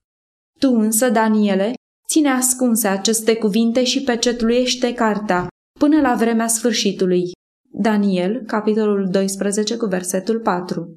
Tu 0.58 0.74
însă, 0.74 1.10
Daniele, 1.10 1.74
ține 2.08 2.28
ascunse 2.28 2.88
aceste 2.88 3.36
cuvinte 3.36 3.84
și 3.84 4.02
pecetluiește 4.02 4.94
cartea 4.94 5.46
până 5.78 6.00
la 6.00 6.14
vremea 6.14 6.46
sfârșitului. 6.46 7.30
Daniel, 7.70 8.42
capitolul 8.46 9.08
12 9.10 9.76
cu 9.76 9.86
versetul 9.86 10.40
4 10.40 10.96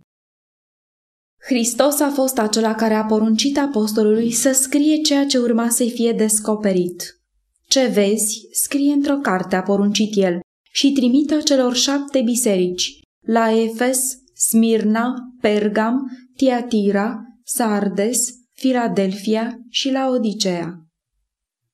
Hristos 1.45 1.99
a 1.99 2.09
fost 2.09 2.37
acela 2.37 2.75
care 2.75 2.93
a 2.93 3.03
poruncit 3.05 3.57
apostolului 3.57 4.31
să 4.31 4.51
scrie 4.51 5.01
ceea 5.01 5.25
ce 5.25 5.37
urma 5.37 5.69
să-i 5.69 5.91
fie 5.91 6.11
descoperit. 6.11 7.19
Ce 7.67 7.85
vezi, 7.85 8.47
scrie 8.51 8.93
într-o 8.93 9.17
carte, 9.17 9.55
a 9.55 9.61
poruncit 9.61 10.15
el, 10.15 10.39
și 10.71 10.91
trimită 10.91 11.41
celor 11.41 11.75
șapte 11.75 12.21
biserici, 12.21 12.99
la 13.25 13.51
Efes, 13.51 14.17
Smirna, 14.33 15.13
Pergam, 15.41 16.11
Tiatira, 16.35 17.21
Sardes, 17.43 18.29
Filadelfia 18.53 19.59
și 19.69 19.91
la 19.91 20.09
Odisea. 20.09 20.79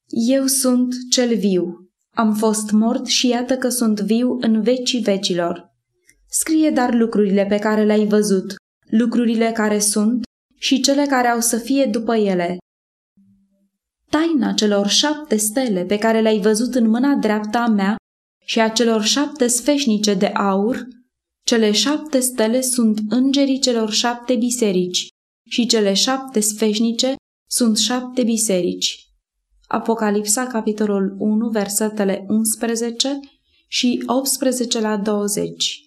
Eu 0.08 0.46
sunt 0.46 0.94
cel 1.10 1.38
viu. 1.38 1.81
Am 2.16 2.34
fost 2.36 2.72
mort 2.72 3.06
și 3.06 3.28
iată 3.28 3.58
că 3.58 3.70
sunt 3.70 4.00
viu 4.00 4.38
în 4.40 4.62
vecii 4.62 5.02
vecilor. 5.02 5.72
Scrie 6.30 6.70
dar 6.70 6.94
lucrurile 6.94 7.46
pe 7.46 7.58
care 7.58 7.84
le-ai 7.84 8.08
văzut, 8.08 8.56
lucrurile 8.90 9.52
care 9.52 9.80
sunt 9.80 10.24
și 10.58 10.82
cele 10.82 11.06
care 11.06 11.28
au 11.28 11.40
să 11.40 11.58
fie 11.58 11.86
după 11.86 12.16
ele. 12.16 12.58
Taina 14.10 14.54
celor 14.54 14.88
șapte 14.88 15.36
stele 15.36 15.86
pe 15.86 15.98
care 15.98 16.22
le-ai 16.22 16.40
văzut 16.40 16.76
în 16.76 16.90
mâna 16.90 17.16
dreapta 17.16 17.60
a 17.60 17.68
mea 17.68 17.96
și 18.46 18.60
a 18.60 18.70
celor 18.70 19.04
șapte 19.04 19.48
sfeșnice 19.48 20.14
de 20.14 20.26
aur, 20.26 20.88
cele 21.46 21.72
șapte 21.72 22.20
stele 22.20 22.62
sunt 22.62 23.00
îngerii 23.10 23.60
celor 23.60 23.92
șapte 23.92 24.36
biserici 24.36 25.08
și 25.50 25.66
cele 25.66 25.94
șapte 25.94 26.40
sfeșnice 26.40 27.16
sunt 27.50 27.78
șapte 27.78 28.24
biserici. 28.24 29.11
Apocalipsa, 29.72 30.48
capitolul 30.48 31.16
1, 31.20 31.50
versetele 31.50 32.26
11 32.28 33.20
și 33.68 34.04
18 34.06 34.82
la 34.82 34.98
20. 34.98 35.80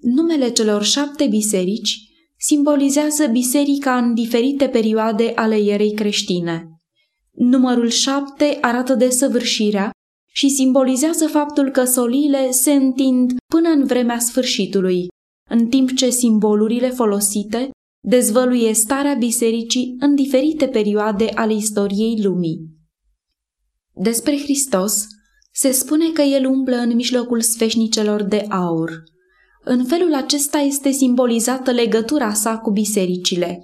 Numele 0.00 0.50
celor 0.50 0.82
șapte 0.82 1.26
biserici 1.26 1.98
simbolizează 2.38 3.26
biserica 3.26 3.96
în 3.96 4.14
diferite 4.14 4.68
perioade 4.68 5.32
ale 5.34 5.58
ierei 5.58 5.94
creștine. 5.94 6.68
Numărul 7.32 7.88
șapte 7.88 8.58
arată 8.60 8.94
desăvârșirea 8.94 9.90
și 10.32 10.48
simbolizează 10.48 11.26
faptul 11.26 11.70
că 11.70 11.84
soliile 11.84 12.50
se 12.50 12.72
întind 12.72 13.32
până 13.52 13.68
în 13.68 13.84
vremea 13.84 14.18
sfârșitului, 14.18 15.06
în 15.50 15.66
timp 15.66 15.94
ce 15.94 16.10
simbolurile 16.10 16.90
folosite 16.90 17.70
dezvăluie 18.08 18.72
starea 18.72 19.14
bisericii 19.14 19.96
în 19.98 20.14
diferite 20.14 20.66
perioade 20.66 21.28
ale 21.34 21.54
istoriei 21.54 22.22
lumii. 22.22 22.60
Despre 23.94 24.38
Hristos 24.38 25.06
se 25.52 25.70
spune 25.70 26.10
că 26.10 26.22
el 26.22 26.46
umblă 26.46 26.76
în 26.76 26.94
mijlocul 26.94 27.40
sfeșnicelor 27.40 28.22
de 28.22 28.46
aur. 28.48 29.02
În 29.64 29.84
felul 29.84 30.14
acesta 30.14 30.58
este 30.58 30.90
simbolizată 30.90 31.70
legătura 31.70 32.32
sa 32.32 32.58
cu 32.58 32.70
bisericile. 32.70 33.60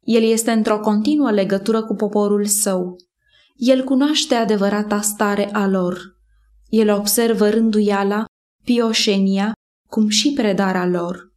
El 0.00 0.22
este 0.22 0.50
într-o 0.50 0.80
continuă 0.80 1.30
legătură 1.30 1.84
cu 1.84 1.94
poporul 1.94 2.44
său. 2.44 2.96
El 3.54 3.84
cunoaște 3.84 4.34
adevărata 4.34 5.00
stare 5.00 5.52
a 5.52 5.66
lor. 5.66 6.18
El 6.68 6.90
observă 6.90 7.48
rânduiala, 7.48 8.24
pioșenia, 8.64 9.52
cum 9.88 10.08
și 10.08 10.32
predarea 10.32 10.86
lor. 10.86 11.29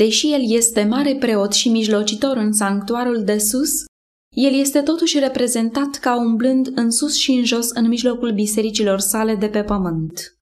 Deși 0.00 0.32
el 0.32 0.40
este 0.52 0.84
mare 0.84 1.16
preot 1.16 1.52
și 1.52 1.68
mijlocitor 1.68 2.36
în 2.36 2.52
sanctuarul 2.52 3.24
de 3.24 3.38
sus, 3.38 3.70
el 4.36 4.54
este 4.54 4.80
totuși 4.80 5.18
reprezentat 5.18 5.94
ca 5.94 6.16
umblând 6.16 6.72
în 6.74 6.90
sus 6.90 7.16
și 7.16 7.30
în 7.30 7.44
jos 7.44 7.70
în 7.70 7.88
mijlocul 7.88 8.32
bisericilor 8.32 8.98
sale 8.98 9.34
de 9.34 9.48
pe 9.48 9.62
pământ. 9.62 10.38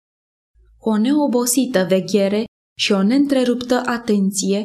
Cu 0.78 0.88
o 0.88 0.96
neobosită 0.96 1.86
veghere 1.88 2.44
și 2.78 2.92
o 2.92 3.02
neîntreruptă 3.02 3.82
atenție, 3.84 4.64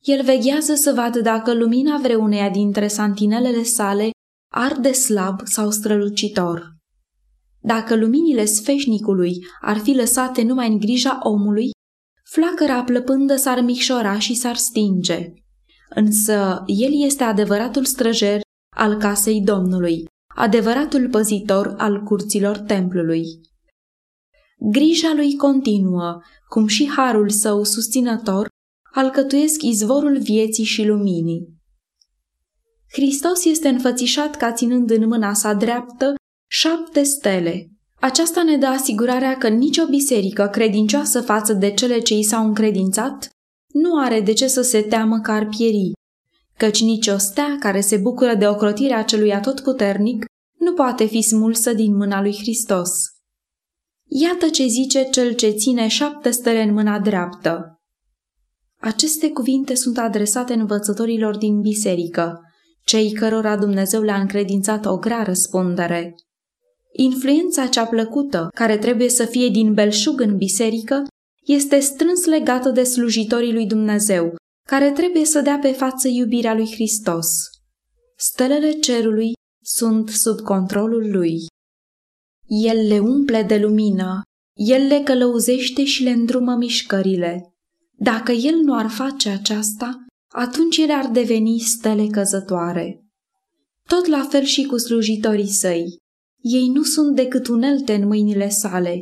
el 0.00 0.24
veghează 0.24 0.74
să 0.74 0.92
vadă 0.92 1.20
dacă 1.20 1.54
lumina 1.54 1.98
vreuneia 1.98 2.50
dintre 2.50 2.88
santinelele 2.88 3.62
sale 3.62 4.10
arde 4.54 4.92
slab 4.92 5.40
sau 5.44 5.70
strălucitor. 5.70 6.76
Dacă 7.60 7.96
luminile 7.96 8.44
sfeșnicului 8.44 9.32
ar 9.60 9.78
fi 9.78 9.92
lăsate 9.92 10.42
numai 10.42 10.68
în 10.68 10.78
grija 10.78 11.18
omului, 11.22 11.70
flacăra 12.32 12.82
plăpândă 12.82 13.36
s-ar 13.36 13.60
micșora 13.60 14.18
și 14.18 14.34
s-ar 14.34 14.56
stinge. 14.56 15.32
Însă 15.94 16.62
el 16.66 17.04
este 17.04 17.24
adevăratul 17.24 17.84
străjer 17.84 18.40
al 18.76 18.96
casei 18.96 19.40
Domnului, 19.40 20.04
adevăratul 20.36 21.08
păzitor 21.08 21.74
al 21.78 22.02
curților 22.02 22.58
templului. 22.58 23.24
Grija 24.58 25.12
lui 25.14 25.36
continuă, 25.36 26.20
cum 26.48 26.66
și 26.66 26.88
harul 26.88 27.28
său 27.28 27.64
susținător, 27.64 28.48
alcătuiesc 28.92 29.62
izvorul 29.62 30.18
vieții 30.18 30.64
și 30.64 30.86
luminii. 30.86 31.48
Hristos 32.92 33.44
este 33.44 33.68
înfățișat 33.68 34.36
ca 34.36 34.52
ținând 34.52 34.90
în 34.90 35.08
mâna 35.08 35.32
sa 35.32 35.54
dreaptă 35.54 36.14
șapte 36.50 37.02
stele, 37.02 37.70
aceasta 38.00 38.42
ne 38.42 38.56
dă 38.56 38.66
asigurarea 38.66 39.36
că 39.36 39.48
nicio 39.48 39.86
biserică 39.86 40.48
credincioasă 40.52 41.20
față 41.20 41.52
de 41.52 41.70
cele 41.70 41.98
ce 41.98 42.14
i 42.14 42.22
s-au 42.22 42.46
încredințat 42.46 43.28
nu 43.72 43.98
are 43.98 44.20
de 44.20 44.32
ce 44.32 44.46
să 44.46 44.62
se 44.62 44.82
teamă 44.82 45.20
că 45.20 45.30
ar 45.30 45.46
pieri, 45.46 45.92
căci 46.56 46.82
nicio 46.82 47.16
stea 47.16 47.56
care 47.60 47.80
se 47.80 47.96
bucură 47.96 48.34
de 48.34 48.48
ocrotirea 48.48 49.02
celui 49.02 49.32
atotputernic 49.32 50.24
nu 50.58 50.72
poate 50.72 51.04
fi 51.04 51.22
smulsă 51.22 51.72
din 51.72 51.96
mâna 51.96 52.20
lui 52.20 52.36
Hristos. 52.36 52.90
Iată 54.08 54.48
ce 54.48 54.66
zice 54.66 55.08
cel 55.10 55.32
ce 55.32 55.50
ține 55.50 55.88
șapte 55.88 56.30
stele 56.30 56.62
în 56.62 56.72
mâna 56.72 56.98
dreaptă. 56.98 57.80
Aceste 58.78 59.30
cuvinte 59.30 59.74
sunt 59.74 59.98
adresate 59.98 60.52
învățătorilor 60.52 61.36
din 61.36 61.60
biserică, 61.60 62.40
cei 62.84 63.12
cărora 63.12 63.56
Dumnezeu 63.56 64.02
le-a 64.02 64.20
încredințat 64.20 64.86
o 64.86 64.96
grea 64.96 65.22
răspundere. 65.22 66.14
Influența 66.92 67.66
cea 67.66 67.86
plăcută, 67.86 68.48
care 68.54 68.78
trebuie 68.78 69.08
să 69.08 69.24
fie 69.24 69.48
din 69.48 69.74
belșug 69.74 70.20
în 70.20 70.36
biserică, 70.36 71.06
este 71.46 71.78
strâns 71.78 72.24
legată 72.24 72.70
de 72.70 72.82
slujitorii 72.82 73.52
lui 73.52 73.66
Dumnezeu, 73.66 74.34
care 74.68 74.90
trebuie 74.90 75.24
să 75.24 75.40
dea 75.40 75.58
pe 75.58 75.72
față 75.72 76.08
iubirea 76.08 76.54
lui 76.54 76.70
Hristos. 76.72 77.26
Stelele 78.16 78.72
cerului 78.72 79.32
sunt 79.62 80.08
sub 80.08 80.40
controlul 80.40 81.10
lui. 81.10 81.38
El 82.46 82.86
le 82.86 82.98
umple 82.98 83.42
de 83.42 83.58
lumină, 83.58 84.22
el 84.54 84.86
le 84.86 85.00
călăuzește 85.00 85.84
și 85.84 86.02
le 86.02 86.10
îndrumă 86.10 86.54
mișcările. 86.54 87.54
Dacă 87.98 88.32
el 88.32 88.54
nu 88.54 88.74
ar 88.74 88.88
face 88.88 89.28
aceasta, 89.28 90.04
atunci 90.28 90.76
ele 90.76 90.92
ar 90.92 91.10
deveni 91.10 91.58
stele 91.58 92.06
căzătoare. 92.06 93.04
Tot 93.88 94.06
la 94.06 94.26
fel 94.30 94.42
și 94.42 94.64
cu 94.64 94.78
slujitorii 94.78 95.48
săi. 95.48 95.99
Ei 96.40 96.68
nu 96.68 96.82
sunt 96.82 97.16
decât 97.16 97.48
unelte 97.48 97.94
în 97.94 98.06
mâinile 98.06 98.48
sale 98.48 99.00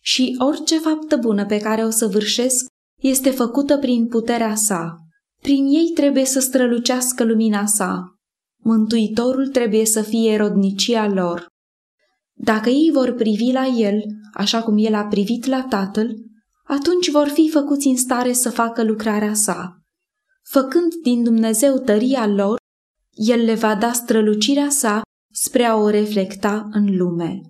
și 0.00 0.36
orice 0.38 0.78
faptă 0.78 1.16
bună 1.16 1.46
pe 1.46 1.58
care 1.58 1.84
o 1.84 1.90
să 1.90 2.06
vârșesc 2.06 2.66
este 3.00 3.30
făcută 3.30 3.78
prin 3.78 4.06
puterea 4.06 4.54
sa. 4.54 4.96
Prin 5.42 5.66
ei 5.66 5.90
trebuie 5.94 6.24
să 6.24 6.40
strălucească 6.40 7.24
lumina 7.24 7.66
sa. 7.66 8.14
Mântuitorul 8.62 9.48
trebuie 9.48 9.84
să 9.84 10.02
fie 10.02 10.36
rodnicia 10.36 11.08
lor. 11.08 11.46
Dacă 12.32 12.68
ei 12.68 12.90
vor 12.92 13.12
privi 13.12 13.52
la 13.52 13.66
el, 13.66 14.02
așa 14.34 14.62
cum 14.62 14.76
el 14.78 14.94
a 14.94 15.04
privit 15.04 15.46
la 15.46 15.62
tatăl, 15.68 16.16
atunci 16.64 17.10
vor 17.10 17.28
fi 17.28 17.48
făcuți 17.50 17.86
în 17.86 17.96
stare 17.96 18.32
să 18.32 18.50
facă 18.50 18.82
lucrarea 18.82 19.34
sa. 19.34 19.76
Făcând 20.42 20.94
din 21.02 21.22
Dumnezeu 21.22 21.78
tăria 21.78 22.26
lor, 22.26 22.56
el 23.12 23.44
le 23.44 23.54
va 23.54 23.74
da 23.74 23.92
strălucirea 23.92 24.68
sa 24.68 25.02
spre 25.42 25.64
a 25.64 25.76
o 25.76 25.88
reflecta 25.88 26.68
în 26.72 26.96
lume. 26.96 27.40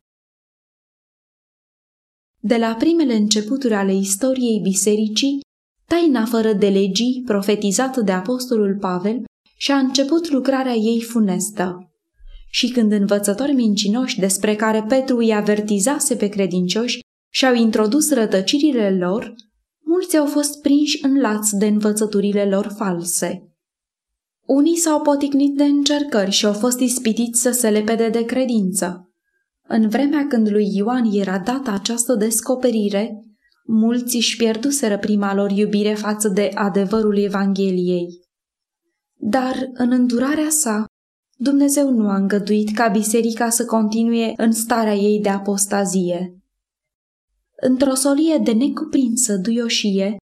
De 2.40 2.56
la 2.56 2.74
primele 2.74 3.14
începuturi 3.14 3.74
ale 3.74 3.94
istoriei 3.94 4.60
bisericii, 4.62 5.40
taina 5.84 6.24
fără 6.24 6.52
de 6.52 6.68
legii, 6.68 7.22
profetizată 7.26 8.00
de 8.00 8.12
apostolul 8.12 8.76
Pavel, 8.80 9.24
și-a 9.56 9.78
început 9.78 10.30
lucrarea 10.30 10.74
ei 10.74 11.02
funestă. 11.02 11.90
Și 12.50 12.70
când 12.70 12.92
învățători 12.92 13.52
mincinoși 13.52 14.18
despre 14.18 14.56
care 14.56 14.84
Petru 14.88 15.16
îi 15.16 15.34
avertizase 15.34 16.16
pe 16.16 16.28
credincioși 16.28 16.98
și-au 17.32 17.54
introdus 17.54 18.10
rătăcirile 18.10 18.96
lor, 18.96 19.34
mulți 19.84 20.16
au 20.16 20.26
fost 20.26 20.60
prinși 20.60 21.04
în 21.04 21.20
laț 21.20 21.50
de 21.50 21.66
învățăturile 21.66 22.48
lor 22.48 22.74
false. 22.76 23.45
Unii 24.46 24.76
s-au 24.76 25.00
poticnit 25.00 25.56
de 25.56 25.64
încercări 25.64 26.30
și 26.30 26.46
au 26.46 26.52
fost 26.52 26.78
ispitiți 26.78 27.40
să 27.40 27.50
se 27.50 27.70
lepede 27.70 28.08
de 28.08 28.24
credință. 28.24 29.10
În 29.68 29.88
vremea 29.88 30.26
când 30.26 30.50
lui 30.50 30.76
Ioan 30.76 31.04
era 31.12 31.38
dată 31.38 31.70
această 31.70 32.14
descoperire, 32.14 33.24
mulți 33.66 34.16
își 34.16 34.36
pierduseră 34.36 34.98
prima 34.98 35.34
lor 35.34 35.50
iubire 35.50 35.94
față 35.94 36.28
de 36.28 36.50
adevărul 36.54 37.18
Evangheliei. 37.18 38.20
Dar 39.14 39.70
în 39.72 39.90
îndurarea 39.90 40.48
sa, 40.48 40.84
Dumnezeu 41.38 41.90
nu 41.90 42.08
a 42.08 42.16
îngăduit 42.16 42.74
ca 42.74 42.88
biserica 42.88 43.48
să 43.48 43.64
continue 43.64 44.32
în 44.36 44.52
starea 44.52 44.94
ei 44.94 45.20
de 45.20 45.28
apostazie. 45.28 46.40
Într-o 47.56 47.94
solie 47.94 48.40
de 48.44 48.52
necuprinsă 48.52 49.36
duioșie, 49.36 50.16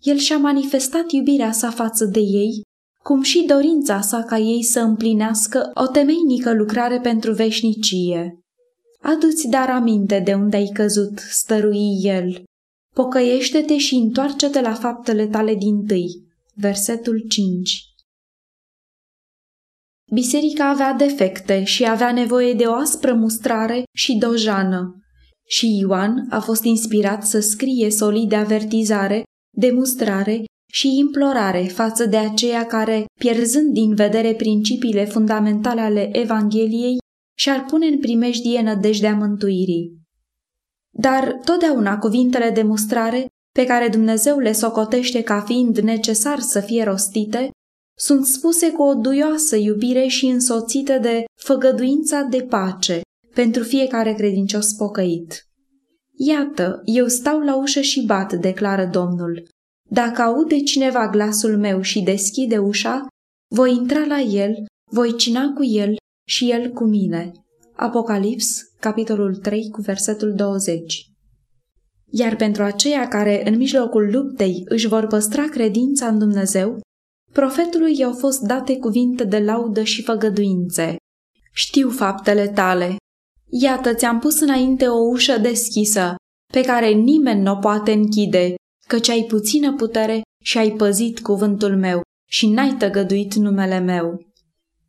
el 0.00 0.16
și-a 0.16 0.38
manifestat 0.38 1.10
iubirea 1.10 1.52
sa 1.52 1.70
față 1.70 2.04
de 2.04 2.20
ei, 2.20 2.62
cum 3.06 3.22
și 3.22 3.44
dorința 3.46 4.00
sa 4.00 4.22
ca 4.22 4.38
ei 4.38 4.62
să 4.62 4.80
împlinească 4.80 5.70
o 5.74 5.86
temeinică 5.86 6.54
lucrare 6.54 7.00
pentru 7.00 7.32
veșnicie. 7.32 8.38
Adu-ți 9.02 9.48
dar 9.48 9.70
aminte 9.70 10.20
de 10.24 10.34
unde 10.34 10.56
ai 10.56 10.70
căzut, 10.74 11.18
stărui 11.18 11.98
el. 12.02 12.42
Pocăiește-te 12.94 13.78
și 13.78 13.94
întoarce-te 13.94 14.60
la 14.60 14.74
faptele 14.74 15.26
tale 15.26 15.54
din 15.54 15.86
tâi. 15.86 16.06
Versetul 16.54 17.24
5 17.28 17.80
Biserica 20.12 20.68
avea 20.68 20.92
defecte 20.92 21.64
și 21.64 21.88
avea 21.88 22.12
nevoie 22.12 22.52
de 22.52 22.64
o 22.64 22.72
aspră 22.72 23.14
mustrare 23.14 23.82
și 23.94 24.16
dojană. 24.16 25.00
Și 25.48 25.78
Ioan 25.78 26.26
a 26.30 26.40
fost 26.40 26.64
inspirat 26.64 27.26
să 27.26 27.40
scrie 27.40 27.90
solid 27.90 28.28
de 28.28 28.36
avertizare, 28.36 29.22
de 29.56 29.70
mustrare 29.70 30.44
și 30.76 30.98
implorare 30.98 31.62
față 31.62 32.06
de 32.06 32.16
aceia 32.16 32.66
care, 32.66 33.04
pierzând 33.20 33.72
din 33.72 33.94
vedere 33.94 34.34
principiile 34.34 35.04
fundamentale 35.04 35.80
ale 35.80 36.08
Evangheliei, 36.12 36.98
și-ar 37.38 37.64
pune 37.64 37.86
în 37.86 37.98
primejdie 37.98 38.62
nădejdea 38.62 39.14
mântuirii. 39.14 39.92
Dar 40.90 41.40
totdeauna 41.44 41.98
cuvintele 41.98 42.50
de 42.50 42.62
mustrare, 42.62 43.26
pe 43.54 43.64
care 43.64 43.88
Dumnezeu 43.88 44.38
le 44.38 44.52
socotește 44.52 45.22
ca 45.22 45.40
fiind 45.40 45.78
necesar 45.78 46.38
să 46.38 46.60
fie 46.60 46.84
rostite, 46.84 47.50
sunt 47.98 48.26
spuse 48.26 48.70
cu 48.70 48.82
o 48.82 48.94
duioasă 48.94 49.56
iubire 49.56 50.06
și 50.06 50.26
însoțite 50.26 50.98
de 50.98 51.24
făgăduința 51.40 52.22
de 52.22 52.42
pace 52.42 53.00
pentru 53.34 53.62
fiecare 53.62 54.14
credincios 54.14 54.72
pocăit. 54.72 55.46
Iată, 56.16 56.82
eu 56.84 57.06
stau 57.06 57.40
la 57.40 57.56
ușă 57.56 57.80
și 57.80 58.04
bat, 58.06 58.32
declară 58.32 58.88
Domnul. 58.92 59.54
Dacă 59.88 60.22
aude 60.22 60.58
cineva 60.58 61.08
glasul 61.08 61.58
meu 61.58 61.80
și 61.80 62.00
deschide 62.00 62.58
ușa, 62.58 63.06
voi 63.54 63.72
intra 63.72 64.04
la 64.04 64.18
el, 64.18 64.54
voi 64.90 65.16
cina 65.16 65.52
cu 65.52 65.64
el 65.64 65.96
și 66.28 66.50
el 66.50 66.70
cu 66.70 66.84
mine. 66.84 67.32
Apocalips, 67.72 68.62
capitolul 68.80 69.36
3, 69.36 69.70
cu 69.70 69.80
versetul 69.80 70.34
20. 70.34 71.10
Iar 72.10 72.36
pentru 72.36 72.62
aceia 72.62 73.08
care 73.08 73.48
în 73.48 73.56
mijlocul 73.56 74.10
luptei 74.10 74.62
își 74.64 74.86
vor 74.86 75.06
păstra 75.06 75.48
credința 75.48 76.06
în 76.06 76.18
Dumnezeu, 76.18 76.80
profetului 77.32 77.98
i-au 77.98 78.12
fost 78.12 78.40
date 78.40 78.76
cuvinte 78.76 79.24
de 79.24 79.38
laudă 79.38 79.82
și 79.82 80.02
făgăduințe. 80.02 80.96
Știu 81.52 81.90
faptele 81.90 82.48
tale. 82.48 82.96
Iată, 83.48 83.94
ți-am 83.94 84.18
pus 84.18 84.40
înainte 84.40 84.88
o 84.88 84.98
ușă 85.10 85.38
deschisă, 85.38 86.14
pe 86.52 86.60
care 86.60 86.88
nimeni 86.88 87.40
nu 87.40 87.52
o 87.52 87.56
poate 87.56 87.92
închide, 87.92 88.54
căci 88.86 89.08
ai 89.08 89.24
puțină 89.24 89.74
putere 89.74 90.22
și 90.42 90.58
ai 90.58 90.70
păzit 90.70 91.20
cuvântul 91.20 91.76
meu 91.76 92.00
și 92.28 92.48
n-ai 92.48 92.76
tăgăduit 92.76 93.34
numele 93.34 93.78
meu. 93.78 94.26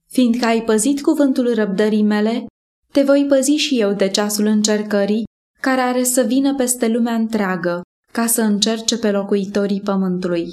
Fiindcă 0.08 0.46
ai 0.46 0.64
păzit 0.64 1.02
cuvântul 1.02 1.54
răbdării 1.54 2.04
mele, 2.04 2.46
te 2.92 3.02
voi 3.02 3.26
păzi 3.26 3.52
și 3.52 3.80
eu 3.80 3.94
de 3.94 4.10
ceasul 4.10 4.46
încercării, 4.46 5.24
care 5.62 5.82
are 5.82 6.04
să 6.04 6.22
vină 6.22 6.56
peste 6.56 6.88
lumea 6.88 7.14
întreagă, 7.14 7.82
ca 8.12 8.28
să 8.28 8.42
încerce 8.42 8.98
pe 8.98 9.12
locuitorii 9.12 9.82
pământului. 9.82 10.48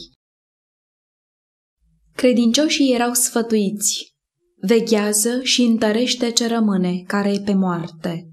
Credincioșii 2.14 2.94
erau 2.94 3.12
sfătuiți. 3.12 4.12
Veghează 4.60 5.42
și 5.42 5.62
întărește 5.62 6.30
ce 6.30 6.46
rămâne, 6.46 7.02
care 7.06 7.32
e 7.32 7.40
pe 7.40 7.54
moarte. 7.54 8.28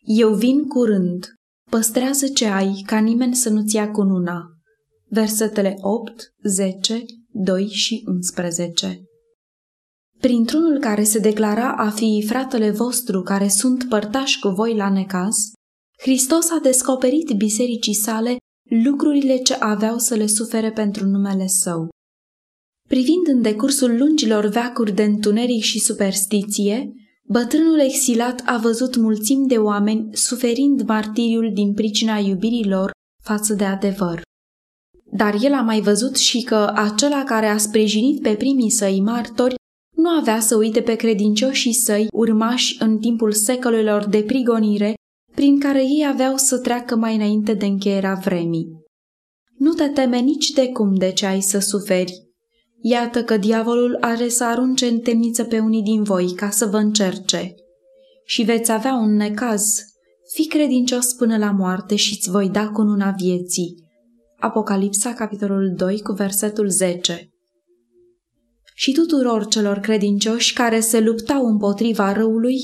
Eu 0.00 0.34
vin 0.34 0.66
curând, 0.66 1.37
păstrează 1.70 2.28
ce 2.28 2.46
ai, 2.46 2.82
ca 2.86 2.98
nimeni 2.98 3.34
să 3.34 3.48
nu-ți 3.48 3.74
ia 3.74 3.90
cununa. 3.90 4.42
Versetele 5.08 5.74
8, 5.80 6.34
10, 6.42 7.04
2 7.30 7.66
și 7.66 8.02
11 8.06 9.02
Printr-unul 10.18 10.78
care 10.78 11.02
se 11.02 11.18
declara 11.18 11.72
a 11.72 11.90
fi 11.90 12.24
fratele 12.26 12.70
vostru 12.70 13.22
care 13.22 13.48
sunt 13.48 13.88
părtași 13.88 14.38
cu 14.38 14.48
voi 14.48 14.74
la 14.74 14.90
necaz, 14.90 15.36
Hristos 15.98 16.50
a 16.50 16.58
descoperit 16.62 17.30
bisericii 17.36 17.94
sale 17.94 18.36
lucrurile 18.84 19.36
ce 19.36 19.54
aveau 19.54 19.98
să 19.98 20.14
le 20.14 20.26
sufere 20.26 20.72
pentru 20.72 21.06
numele 21.06 21.46
său. 21.46 21.88
Privind 22.88 23.26
în 23.26 23.42
decursul 23.42 23.98
lungilor 23.98 24.46
veacuri 24.46 24.92
de 24.92 25.02
întuneric 25.02 25.62
și 25.62 25.78
superstiție, 25.78 26.92
bătrânul 27.28 27.78
exilat 27.78 28.42
a 28.46 28.56
văzut 28.56 28.96
mulțimi 28.96 29.46
de 29.46 29.56
oameni 29.56 30.16
suferind 30.16 30.82
martiriul 30.82 31.52
din 31.52 31.74
pricina 31.74 32.18
iubirii 32.18 32.68
lor 32.68 32.90
față 33.24 33.54
de 33.54 33.64
adevăr. 33.64 34.22
Dar 35.12 35.34
el 35.40 35.52
a 35.52 35.60
mai 35.60 35.80
văzut 35.80 36.16
și 36.16 36.42
că 36.42 36.72
acela 36.74 37.24
care 37.24 37.46
a 37.46 37.58
sprijinit 37.58 38.22
pe 38.22 38.34
primii 38.34 38.70
săi 38.70 39.00
martori 39.00 39.54
nu 39.96 40.08
avea 40.08 40.40
să 40.40 40.56
uite 40.56 40.80
pe 40.82 40.94
credincioșii 40.94 41.72
săi 41.72 42.06
urmași 42.12 42.76
în 42.82 42.98
timpul 42.98 43.32
secolelor 43.32 44.04
de 44.06 44.22
prigonire 44.22 44.94
prin 45.34 45.60
care 45.60 45.82
ei 45.82 46.06
aveau 46.08 46.36
să 46.36 46.58
treacă 46.58 46.96
mai 46.96 47.14
înainte 47.14 47.54
de 47.54 47.66
încheierea 47.66 48.14
vremii. 48.14 48.68
Nu 49.58 49.72
te 49.72 49.88
teme 49.88 50.18
nici 50.18 50.50
de 50.50 50.68
cum 50.68 50.94
de 50.94 51.12
ce 51.12 51.26
ai 51.26 51.40
să 51.40 51.58
suferi, 51.58 52.27
Iată 52.80 53.24
că 53.24 53.36
diavolul 53.36 53.96
are 54.00 54.28
să 54.28 54.44
arunce 54.44 54.86
în 54.86 54.98
temniță 54.98 55.44
pe 55.44 55.58
unii 55.58 55.82
din 55.82 56.02
voi 56.02 56.32
ca 56.32 56.50
să 56.50 56.66
vă 56.66 56.76
încerce. 56.76 57.54
Și 58.24 58.42
veți 58.42 58.72
avea 58.72 58.94
un 58.94 59.16
necaz. 59.16 59.64
Fi 60.34 60.46
credincios 60.46 61.12
până 61.12 61.38
la 61.38 61.50
moarte 61.50 61.96
și 61.96 62.14
îți 62.18 62.30
voi 62.30 62.48
da 62.48 62.68
cununa 62.68 63.10
vieții. 63.10 63.74
Apocalipsa, 64.38 65.12
capitolul 65.12 65.72
2, 65.76 66.00
cu 66.00 66.12
versetul 66.12 66.68
10 66.68 67.28
Și 68.74 68.92
tuturor 68.92 69.46
celor 69.46 69.78
credincioși 69.78 70.54
care 70.54 70.80
se 70.80 71.00
luptau 71.00 71.46
împotriva 71.46 72.12
răului, 72.12 72.56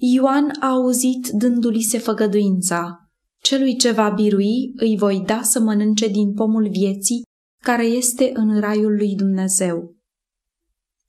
Ioan 0.00 0.50
a 0.60 0.68
auzit 0.68 1.28
dându-li 1.28 1.82
se 1.82 1.98
făgăduința. 1.98 2.98
Celui 3.42 3.76
ce 3.76 3.90
va 3.90 4.08
birui 4.08 4.72
îi 4.76 4.96
voi 4.96 5.22
da 5.26 5.42
să 5.42 5.60
mănânce 5.60 6.08
din 6.08 6.32
pomul 6.32 6.68
vieții 6.70 7.22
care 7.62 7.84
este 7.84 8.30
în 8.34 8.60
raiul 8.60 8.96
lui 8.96 9.14
Dumnezeu. 9.14 9.96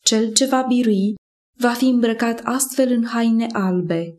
Cel 0.04 0.34
ce 0.34 0.46
va 0.46 0.62
birui 0.62 1.14
va 1.58 1.74
fi 1.74 1.86
îmbrăcat 1.86 2.42
astfel 2.44 2.92
în 2.92 3.06
haine 3.06 3.48
albe. 3.52 4.18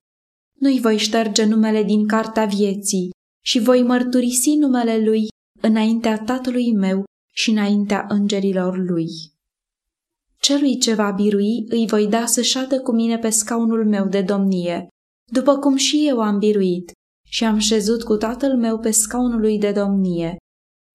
Nu-i 0.59 0.81
voi 0.81 0.97
șterge 0.97 1.45
numele 1.45 1.83
din 1.83 2.07
cartea 2.07 2.45
vieții 2.45 3.11
și 3.45 3.59
voi 3.59 3.83
mărturisi 3.83 4.55
numele 4.55 5.05
lui 5.05 5.29
înaintea 5.61 6.19
tatălui 6.19 6.75
meu 6.75 7.05
și 7.35 7.51
înaintea 7.51 8.07
îngerilor 8.09 8.77
lui. 8.79 9.09
Celui 10.41 10.79
ce 10.79 10.95
va 10.95 11.11
birui 11.11 11.65
îi 11.69 11.87
voi 11.87 12.09
da 12.09 12.27
să 12.27 12.43
șadă 12.43 12.81
cu 12.81 12.93
mine 12.93 13.19
pe 13.19 13.31
scaunul 13.31 13.89
meu 13.89 14.09
de 14.09 14.23
domnie, 14.23 14.89
după 15.33 15.59
cum 15.59 15.77
și 15.77 16.09
eu 16.09 16.21
am 16.21 16.39
biruit 16.39 16.93
și 17.29 17.45
am 17.45 17.59
șezut 17.59 18.03
cu 18.03 18.17
tatăl 18.17 18.57
meu 18.57 18.79
pe 18.79 18.91
scaunul 18.91 19.41
lui 19.41 19.59
de 19.59 19.73
domnie 19.73 20.37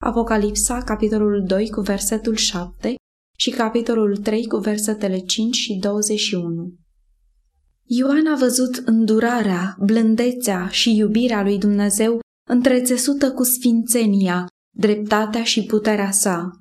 Apocalipsa, 0.02 0.82
capitolul 0.82 1.44
2 1.48 1.70
cu 1.70 1.82
versetul 1.82 2.36
7 2.36 2.96
și 3.38 3.50
capitolul 3.50 4.18
3 4.18 4.48
cu 4.48 4.58
versetele 4.58 5.20
5 5.20 5.56
și 5.56 5.74
21. 5.74 6.74
Ioan 7.84 8.28
a 8.28 8.36
văzut 8.36 8.76
îndurarea, 8.76 9.76
blândețea 9.80 10.68
și 10.68 10.96
iubirea 10.96 11.44
lui 11.44 11.58
Dumnezeu 11.58 12.20
întrețesută 12.50 13.32
cu 13.32 13.44
sfințenia, 13.44 14.48
dreptatea 14.76 15.44
și 15.44 15.64
puterea 15.64 16.12
sa. 16.12 16.52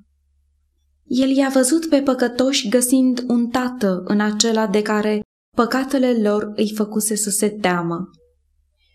El 1.03 1.29
i-a 1.29 1.49
văzut 1.49 1.89
pe 1.89 2.01
păcătoși 2.01 2.69
găsind 2.69 3.23
un 3.27 3.47
tată 3.47 4.01
în 4.05 4.19
acela 4.19 4.67
de 4.67 4.81
care 4.81 5.21
păcatele 5.55 6.21
lor 6.21 6.51
îi 6.55 6.73
făcuse 6.75 7.15
să 7.15 7.29
se 7.29 7.49
teamă. 7.49 8.09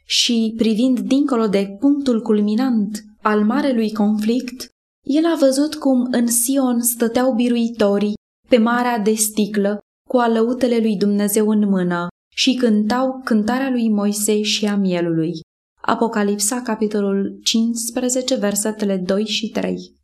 Și, 0.05 0.55
privind 0.57 1.01
dincolo 1.01 1.47
de 1.47 1.77
punctul 1.81 2.23
culminant 2.23 3.05
al 3.23 3.45
marelui 3.45 3.93
conflict, 3.93 4.69
el 5.07 5.25
a 5.25 5.37
văzut 5.41 5.75
cum 5.75 6.09
în 6.11 6.27
Sion 6.27 6.81
stăteau 6.81 7.35
biruitorii 7.35 8.15
pe 8.49 8.59
marea 8.59 8.99
de 8.99 9.15
sticlă 9.15 9.79
cu 10.09 10.17
alăutele 10.17 10.79
lui 10.79 10.97
Dumnezeu 10.97 11.49
în 11.49 11.69
mână 11.69 12.07
și 12.35 12.55
cântau 12.55 13.21
cântarea 13.25 13.71
lui 13.71 13.89
Moise 13.89 14.43
și 14.43 14.67
a 14.67 14.77
mielului. 14.77 15.33
Apocalipsa, 15.81 16.63
capitolul 16.63 17.41
15, 17.43 18.35
versetele 18.35 18.97
2 18.97 19.27
și 19.27 19.49
3 19.49 19.99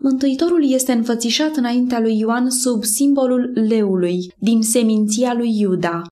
Mântuitorul 0.00 0.70
este 0.70 0.92
înfățișat 0.92 1.56
înaintea 1.56 2.00
lui 2.00 2.18
Ioan 2.18 2.50
sub 2.50 2.84
simbolul 2.84 3.52
leului 3.54 4.32
din 4.38 4.62
seminția 4.62 5.34
lui 5.34 5.58
Iuda 5.58 6.02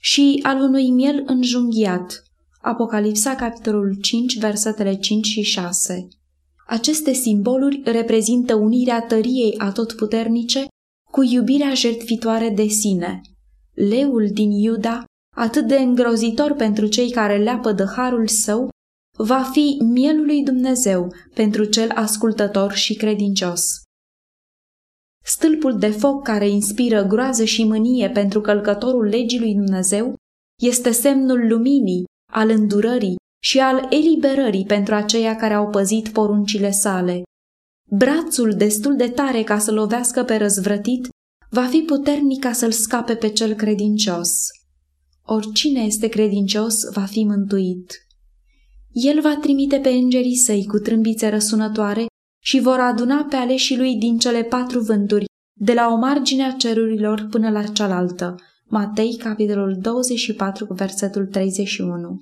și 0.00 0.40
al 0.42 0.60
unui 0.60 0.90
miel 0.90 1.22
înjunghiat, 1.26 2.22
Apocalipsa, 2.66 3.34
capitolul 3.34 3.94
5, 4.00 4.38
versetele 4.38 4.94
5 4.94 5.26
și 5.26 5.42
6. 5.42 6.08
Aceste 6.66 7.12
simboluri 7.12 7.82
reprezintă 7.84 8.54
unirea 8.54 9.02
tăriei 9.02 9.58
atotputernice 9.58 10.66
cu 11.10 11.22
iubirea 11.22 11.74
jertfitoare 11.74 12.48
de 12.48 12.66
sine. 12.66 13.20
Leul 13.74 14.28
din 14.32 14.50
Iuda, 14.50 15.04
atât 15.36 15.66
de 15.66 15.76
îngrozitor 15.76 16.52
pentru 16.52 16.86
cei 16.86 17.10
care 17.10 17.42
leapă 17.42 17.72
de 17.72 17.84
harul 17.96 18.26
său, 18.26 18.68
va 19.16 19.42
fi 19.42 19.78
mielul 19.84 20.24
lui 20.24 20.42
Dumnezeu 20.42 21.14
pentru 21.34 21.64
cel 21.64 21.90
ascultător 21.94 22.72
și 22.72 22.94
credincios. 22.94 23.62
Stâlpul 25.24 25.78
de 25.78 25.90
foc 25.90 26.22
care 26.22 26.48
inspiră 26.48 27.02
groază 27.02 27.44
și 27.44 27.64
mânie 27.64 28.10
pentru 28.10 28.40
călcătorul 28.40 29.04
legii 29.04 29.40
lui 29.40 29.54
Dumnezeu 29.54 30.14
este 30.62 30.90
semnul 30.90 31.48
luminii, 31.48 32.04
al 32.36 32.50
îndurării 32.50 33.16
și 33.42 33.58
al 33.60 33.86
eliberării 33.90 34.64
pentru 34.64 34.94
aceia 34.94 35.36
care 35.36 35.54
au 35.54 35.68
păzit 35.68 36.08
poruncile 36.08 36.70
sale. 36.70 37.22
Brațul 37.90 38.54
destul 38.56 38.96
de 38.96 39.08
tare 39.08 39.42
ca 39.42 39.58
să 39.58 39.72
lovească 39.72 40.24
pe 40.24 40.36
răzvrătit 40.36 41.08
va 41.50 41.66
fi 41.66 41.78
puternic 41.78 42.40
ca 42.40 42.52
să-l 42.52 42.72
scape 42.72 43.14
pe 43.14 43.28
cel 43.28 43.54
credincios. 43.54 44.30
Oricine 45.22 45.80
este 45.80 46.08
credincios 46.08 46.74
va 46.92 47.04
fi 47.04 47.24
mântuit. 47.24 48.06
El 48.92 49.20
va 49.20 49.36
trimite 49.36 49.78
pe 49.78 49.88
îngerii 49.88 50.36
săi 50.36 50.66
cu 50.66 50.78
trâmbițe 50.78 51.28
răsunătoare 51.28 52.06
și 52.42 52.60
vor 52.60 52.78
aduna 52.78 53.26
pe 53.30 53.36
aleșii 53.36 53.76
lui 53.76 53.96
din 53.96 54.18
cele 54.18 54.42
patru 54.42 54.80
vânturi, 54.80 55.24
de 55.60 55.72
la 55.72 55.88
o 55.92 55.96
margine 55.96 56.44
a 56.44 56.52
cerurilor 56.52 57.26
până 57.30 57.50
la 57.50 57.62
cealaltă. 57.62 58.34
Matei, 58.68 59.16
capitolul 59.16 59.76
24, 59.80 60.66
versetul 60.74 61.26
31. 61.26 62.18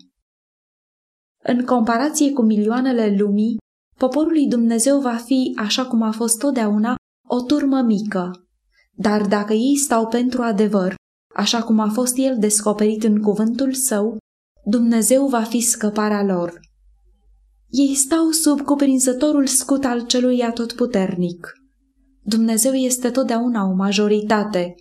În 1.43 1.65
comparație 1.65 2.33
cu 2.33 2.43
milioanele 2.43 3.17
lumii, 3.19 3.57
poporul 3.99 4.33
lui 4.33 4.47
Dumnezeu 4.47 5.01
va 5.01 5.15
fi, 5.15 5.53
așa 5.57 5.87
cum 5.87 6.03
a 6.03 6.11
fost 6.11 6.39
totdeauna, 6.39 6.95
o 7.29 7.41
turmă 7.41 7.81
mică. 7.81 8.31
Dar 8.93 9.27
dacă 9.27 9.53
ei 9.53 9.77
stau 9.77 10.07
pentru 10.07 10.43
adevăr, 10.43 10.95
așa 11.35 11.63
cum 11.63 11.79
a 11.79 11.89
fost 11.89 12.17
el 12.17 12.39
descoperit 12.39 13.05
în 13.05 13.21
cuvântul 13.21 13.73
său, 13.73 14.17
Dumnezeu 14.65 15.27
va 15.27 15.43
fi 15.43 15.61
scăparea 15.61 16.25
lor. 16.25 16.61
Ei 17.69 17.95
stau 17.95 18.31
sub 18.31 18.61
cuprinzătorul 18.61 19.47
scut 19.47 19.85
al 19.85 20.07
celui 20.07 20.43
atotputernic. 20.43 21.53
Dumnezeu 22.23 22.73
este 22.73 23.11
totdeauna 23.11 23.65
o 23.65 23.75
majoritate. 23.75 24.75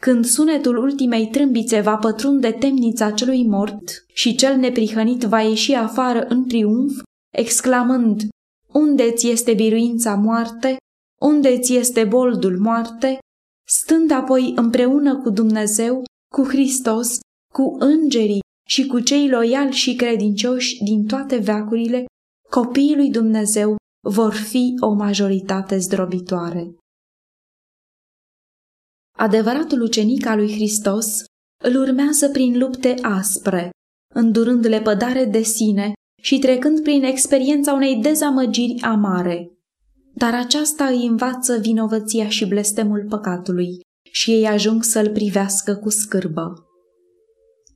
Când 0.00 0.24
sunetul 0.24 0.76
ultimei 0.76 1.28
trâmbițe 1.28 1.80
va 1.80 1.96
pătrunde 1.96 2.52
temnița 2.52 3.10
celui 3.10 3.46
mort 3.46 4.04
și 4.12 4.34
cel 4.34 4.56
neprihănit 4.56 5.22
va 5.22 5.40
ieși 5.40 5.72
afară 5.72 6.26
în 6.28 6.48
triumf, 6.48 7.02
exclamând, 7.34 8.22
Unde 8.72 9.12
ți 9.12 9.28
este 9.28 9.54
biruința 9.54 10.14
moarte? 10.14 10.76
Unde 11.20 11.58
ți 11.58 11.74
este 11.74 12.04
boldul 12.04 12.58
moarte? 12.58 13.18
Stând 13.68 14.10
apoi 14.10 14.52
împreună 14.56 15.16
cu 15.22 15.30
Dumnezeu, 15.30 16.02
cu 16.34 16.44
Hristos, 16.44 17.18
cu 17.54 17.76
îngerii 17.78 18.40
și 18.68 18.86
cu 18.86 19.00
cei 19.00 19.28
loiali 19.28 19.72
și 19.72 19.94
credincioși 19.94 20.82
din 20.84 21.06
toate 21.06 21.36
veacurile, 21.36 22.04
copiii 22.50 22.96
lui 22.96 23.10
Dumnezeu 23.10 23.76
vor 24.08 24.32
fi 24.32 24.74
o 24.80 24.92
majoritate 24.92 25.78
zdrobitoare. 25.78 26.74
Adevăratul 29.18 29.80
ucenic 29.80 30.26
al 30.26 30.38
lui 30.38 30.52
Hristos 30.52 31.24
îl 31.64 31.76
urmează 31.76 32.28
prin 32.28 32.58
lupte 32.58 32.94
aspre, 33.02 33.70
îndurând 34.14 34.66
lepădare 34.66 35.24
de 35.24 35.42
sine 35.42 35.92
și 36.22 36.38
trecând 36.38 36.82
prin 36.82 37.02
experiența 37.02 37.72
unei 37.72 37.96
dezamăgiri 37.96 38.80
amare. 38.80 39.50
Dar 40.14 40.34
aceasta 40.34 40.84
îi 40.84 41.06
învață 41.06 41.56
vinovăția 41.56 42.28
și 42.28 42.46
blestemul 42.46 43.06
păcatului 43.08 43.80
și 44.12 44.30
ei 44.30 44.46
ajung 44.46 44.82
să-l 44.82 45.10
privească 45.10 45.74
cu 45.74 45.88
scârbă 45.88 46.62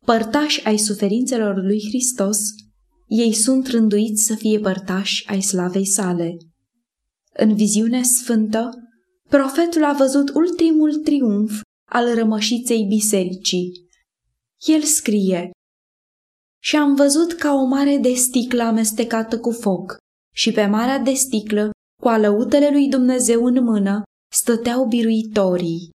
părtași 0.05 0.65
ai 0.67 0.79
suferințelor 0.79 1.57
lui 1.57 1.81
Hristos, 1.89 2.39
ei 3.07 3.33
sunt 3.33 3.67
rânduiți 3.67 4.23
să 4.23 4.35
fie 4.35 4.59
părtași 4.59 5.29
ai 5.29 5.41
slavei 5.41 5.87
sale. 5.87 6.37
În 7.33 7.55
viziunea 7.55 8.03
sfântă, 8.03 8.71
profetul 9.37 9.85
a 9.85 9.93
văzut 9.93 10.29
ultimul 10.35 10.95
triumf 10.95 11.61
al 11.91 12.15
rămășiței 12.15 12.85
bisericii. 12.85 13.89
El 14.67 14.83
scrie, 14.83 15.51
Și 16.63 16.77
am 16.77 16.95
văzut 16.95 17.33
ca 17.33 17.53
o 17.55 17.65
mare 17.65 17.97
de 17.97 18.15
sticlă 18.15 18.63
amestecată 18.63 19.41
cu 19.41 19.51
foc, 19.51 19.97
și 20.35 20.53
pe 20.53 20.67
marea 20.67 20.99
de 20.99 21.13
sticlă, 21.13 21.71
cu 22.03 22.09
alăutele 22.09 22.71
lui 22.71 22.89
Dumnezeu 22.89 23.45
în 23.45 23.65
mână, 23.65 24.03
stăteau 24.33 24.87
biruitorii. 24.87 25.91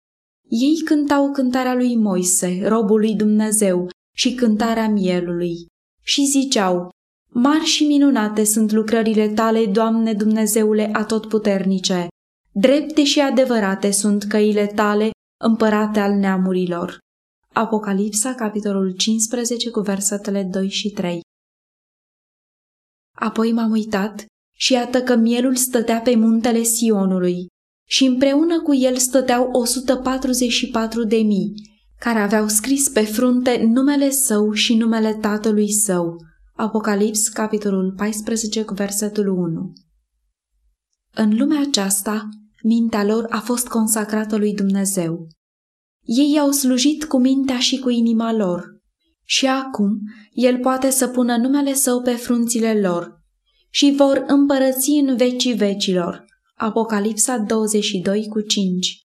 Ei 0.49 0.83
cântau 0.85 1.33
cântarea 1.33 1.75
lui 1.75 1.97
Moise, 1.97 2.61
robul 2.69 3.01
lui 3.01 3.15
Dumnezeu, 3.15 3.89
și 4.17 4.35
cântarea 4.35 4.89
mielului. 4.89 5.67
Și 6.03 6.25
ziceau, 6.25 6.89
Mari 7.31 7.65
și 7.65 7.87
minunate 7.87 8.45
sunt 8.45 8.73
lucrările 8.73 9.29
tale, 9.29 9.67
Doamne 9.67 10.13
Dumnezeule 10.13 10.91
atotputernice, 10.93 12.09
drepte 12.59 13.05
și 13.05 13.21
adevărate 13.21 13.91
sunt 13.91 14.25
căile 14.25 14.67
tale, 14.67 15.11
împărate 15.41 16.01
al 16.01 16.13
neamurilor. 16.13 16.99
Apocalipsa, 17.53 18.35
capitolul 18.35 18.91
15, 18.97 19.71
cu 19.71 19.81
versetele 19.81 20.43
2 20.43 20.69
și 20.69 20.91
3. 20.91 21.21
Apoi 23.15 23.53
m-am 23.53 23.71
uitat 23.71 24.25
și 24.57 24.73
iată 24.73 25.03
că 25.03 25.17
mielul 25.17 25.57
stătea 25.57 26.01
pe 26.01 26.15
muntele 26.15 26.63
Sionului 26.63 27.47
și 27.89 28.05
împreună 28.05 28.63
cu 28.63 28.75
el 28.75 28.97
stăteau 28.97 29.51
144 29.53 31.05
de 31.05 31.17
mii 31.17 31.53
care 31.99 32.19
aveau 32.19 32.49
scris 32.49 32.89
pe 32.89 33.03
frunte 33.03 33.65
numele 33.65 34.11
său 34.11 34.53
și 34.53 34.75
numele 34.75 35.15
tatălui 35.15 35.73
său. 35.73 36.17
Apocalips, 36.55 37.29
capitolul 37.29 37.93
14, 37.97 38.65
cu 38.65 38.75
versetul 38.75 39.29
1. 39.29 39.73
În 41.15 41.37
lumea 41.37 41.61
aceasta, 41.61 42.29
mintea 42.67 43.05
lor 43.05 43.27
a 43.31 43.41
fost 43.41 43.69
consacrată 43.69 44.37
lui 44.37 44.55
Dumnezeu. 44.55 45.27
Ei 46.03 46.39
au 46.39 46.51
slujit 46.51 47.05
cu 47.05 47.19
mintea 47.19 47.59
și 47.59 47.79
cu 47.79 47.89
inima 47.89 48.33
lor. 48.33 48.81
Și 49.25 49.47
acum, 49.47 49.99
El 50.33 50.59
poate 50.59 50.91
să 50.91 51.09
pună 51.09 51.37
numele 51.37 51.75
Său 51.75 52.03
pe 52.03 52.11
frunțile 52.11 52.81
lor 52.81 53.21
și 53.71 53.95
vor 53.97 54.25
împărăți 54.27 54.91
în 54.91 55.17
vecii 55.17 55.55
vecilor. 55.55 56.25
Apocalipsa 56.55 57.39
22 57.39 58.29
cu 58.29 58.41
5 58.41 59.03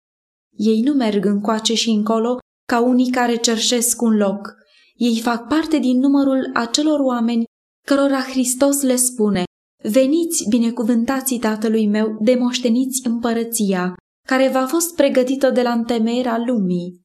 Ei 0.56 0.80
nu 0.80 0.92
merg 0.92 1.24
încoace 1.24 1.74
și 1.74 1.90
încolo 1.90 2.38
ca 2.68 2.80
unii 2.80 3.10
care 3.10 3.36
cerșesc 3.36 4.02
un 4.02 4.16
loc. 4.16 4.54
Ei 4.94 5.20
fac 5.20 5.48
parte 5.48 5.78
din 5.78 5.98
numărul 5.98 6.50
acelor 6.54 7.00
oameni 7.00 7.44
cărora 7.86 8.20
Hristos 8.20 8.82
le 8.82 8.96
spune, 8.96 9.44
Veniți, 9.82 10.48
binecuvântații 10.48 11.38
Tatălui 11.38 11.86
meu, 11.86 12.18
de 12.20 12.34
moșteniți 12.34 13.06
împărăția, 13.06 13.94
care 14.28 14.48
v-a 14.48 14.66
fost 14.66 14.94
pregătită 14.94 15.50
de 15.50 15.62
la 15.62 15.72
întemeierea 15.72 16.42
lumii. 16.46 17.00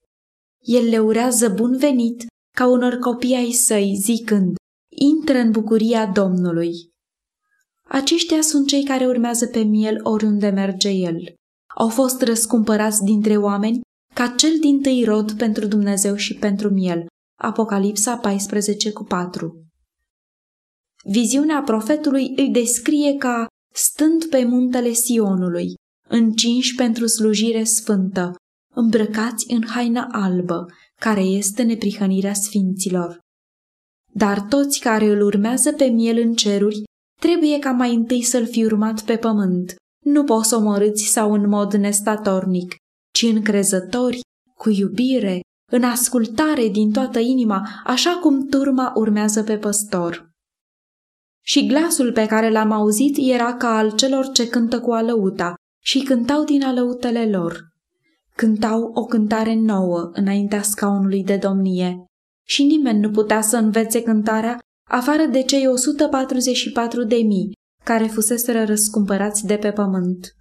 El 0.60 0.89
le 0.89 0.99
urează 0.99 1.49
bun 1.49 1.77
venit 1.77 2.25
ca 2.55 2.67
unor 2.67 2.97
copii 2.97 3.36
ai 3.36 3.51
săi, 3.51 3.95
zicând, 4.01 4.55
intră 4.97 5.38
în 5.38 5.51
bucuria 5.51 6.05
Domnului. 6.07 6.71
Aceștia 7.88 8.41
sunt 8.41 8.67
cei 8.67 8.84
care 8.84 9.07
urmează 9.07 9.47
pe 9.47 9.60
miel 9.60 9.99
oriunde 10.03 10.49
merge 10.49 10.89
el. 10.89 11.34
Au 11.75 11.89
fost 11.89 12.21
răscumpărați 12.21 13.03
dintre 13.03 13.38
oameni 13.38 13.79
ca 14.13 14.27
cel 14.27 14.60
din 14.60 14.81
tâi 14.81 15.03
rod 15.03 15.31
pentru 15.31 15.67
Dumnezeu 15.67 16.15
și 16.15 16.36
pentru 16.36 16.69
miel. 16.69 17.05
Apocalipsa 17.39 18.17
14 18.17 18.91
cu 18.91 19.03
4 19.03 19.70
Viziunea 21.03 21.61
profetului 21.61 22.33
îi 22.35 22.49
descrie 22.49 23.15
ca 23.17 23.47
stând 23.73 24.25
pe 24.25 24.43
muntele 24.43 24.91
Sionului, 24.91 25.73
încinși 26.07 26.75
pentru 26.75 27.07
slujire 27.07 27.63
sfântă, 27.63 28.35
îmbrăcați 28.73 29.53
în 29.53 29.63
haina 29.67 30.07
albă, 30.11 30.65
care 30.99 31.21
este 31.21 31.63
neprihănirea 31.63 32.33
sfinților. 32.33 33.19
Dar 34.13 34.41
toți 34.41 34.79
care 34.79 35.05
îl 35.05 35.21
urmează 35.21 35.73
pe 35.73 35.85
miel 35.85 36.17
în 36.17 36.33
ceruri, 36.33 36.83
trebuie 37.19 37.59
ca 37.59 37.71
mai 37.71 37.93
întâi 37.93 38.21
să-l 38.21 38.47
fi 38.47 38.63
urmat 38.63 39.01
pe 39.01 39.17
pământ, 39.17 39.75
nu 40.05 40.23
posomorâți 40.23 41.03
sau 41.03 41.33
în 41.33 41.47
mod 41.47 41.73
nestatornic, 41.73 42.75
ci 43.13 43.21
încrezători, 43.21 44.19
cu 44.57 44.69
iubire, 44.69 45.39
în 45.71 45.83
ascultare 45.83 46.67
din 46.67 46.91
toată 46.91 47.19
inima, 47.19 47.67
așa 47.85 48.11
cum 48.21 48.47
turma 48.47 48.91
urmează 48.95 49.43
pe 49.43 49.57
păstor. 49.57 50.31
Și 51.41 51.65
glasul 51.65 52.12
pe 52.12 52.25
care 52.25 52.49
l-am 52.49 52.71
auzit 52.71 53.15
era 53.17 53.54
ca 53.54 53.77
al 53.77 53.91
celor 53.91 54.32
ce 54.32 54.47
cântă 54.47 54.80
cu 54.80 54.91
alăuta 54.91 55.54
și 55.84 55.99
cântau 55.99 56.43
din 56.43 56.63
alăutele 56.63 57.30
lor. 57.30 57.69
Cântau 58.36 58.91
o 58.93 59.06
cântare 59.06 59.56
nouă 59.56 60.10
înaintea 60.13 60.62
scaunului 60.62 61.23
de 61.23 61.38
domnie 61.38 62.06
și 62.47 62.63
nimeni 62.63 62.99
nu 62.99 63.10
putea 63.10 63.41
să 63.41 63.58
învețe 63.58 64.01
cântarea 64.01 64.60
afară 64.89 65.25
de 65.25 65.43
cei 65.43 65.67
144 65.67 67.04
de 67.04 67.15
mii 67.15 67.51
care 67.84 68.06
fuseseră 68.08 68.63
răscumpărați 68.63 69.45
de 69.45 69.56
pe 69.56 69.71
pământ. 69.71 70.36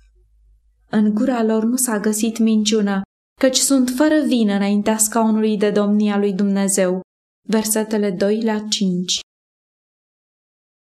În 0.90 1.14
gura 1.14 1.42
lor 1.42 1.64
nu 1.64 1.76
s-a 1.76 1.98
găsit 1.98 2.38
minciună, 2.38 3.02
căci 3.40 3.56
sunt 3.56 3.88
fără 3.88 4.20
vină 4.26 4.54
înaintea 4.54 4.96
scaunului 4.96 5.56
de 5.56 5.70
domnia 5.70 6.18
lui 6.18 6.32
Dumnezeu. 6.32 7.00
Versetele 7.48 8.10
2 8.10 8.42
la 8.42 8.58
5 8.58 9.20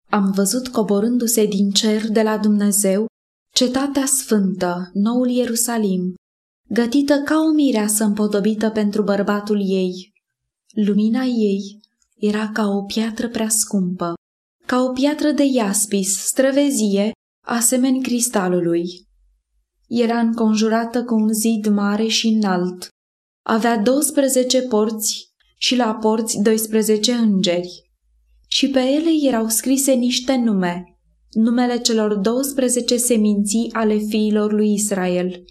Am 0.08 0.30
văzut 0.30 0.68
coborându-se 0.68 1.46
din 1.46 1.70
cer 1.70 2.08
de 2.08 2.22
la 2.22 2.38
Dumnezeu 2.38 3.06
cetatea 3.52 4.06
sfântă, 4.06 4.90
noul 4.92 5.28
Ierusalim, 5.28 6.14
gătită 6.68 7.22
ca 7.24 7.38
o 7.38 7.52
mireasă 7.52 8.04
împodobită 8.04 8.70
pentru 8.70 9.02
bărbatul 9.02 9.60
ei. 9.60 10.12
Lumina 10.74 11.22
ei 11.22 11.80
era 12.16 12.50
ca 12.52 12.66
o 12.66 12.82
piatră 12.82 13.28
prea 13.28 13.48
scumpă, 13.48 14.14
ca 14.66 14.82
o 14.82 14.92
piatră 14.92 15.30
de 15.30 15.44
iaspis, 15.44 16.18
străvezie, 16.18 17.12
asemeni 17.44 18.02
cristalului. 18.02 19.06
Era 19.88 20.18
înconjurată 20.18 21.04
cu 21.04 21.14
un 21.14 21.32
zid 21.32 21.66
mare 21.66 22.06
și 22.06 22.26
înalt. 22.26 22.88
Avea 23.42 23.78
12 23.78 24.62
porți 24.62 25.34
și 25.58 25.76
la 25.76 25.94
porți 25.94 26.38
12 26.42 27.12
îngeri. 27.12 27.85
Și 28.56 28.70
pe 28.70 28.80
ele 28.80 29.10
erau 29.28 29.48
scrise 29.48 29.92
niște 29.92 30.36
nume, 30.36 30.98
numele 31.30 31.78
celor 31.78 32.14
12 32.14 32.96
seminții 32.96 33.72
ale 33.72 33.96
fiilor 33.98 34.52
lui 34.52 34.72
Israel. 34.72 35.44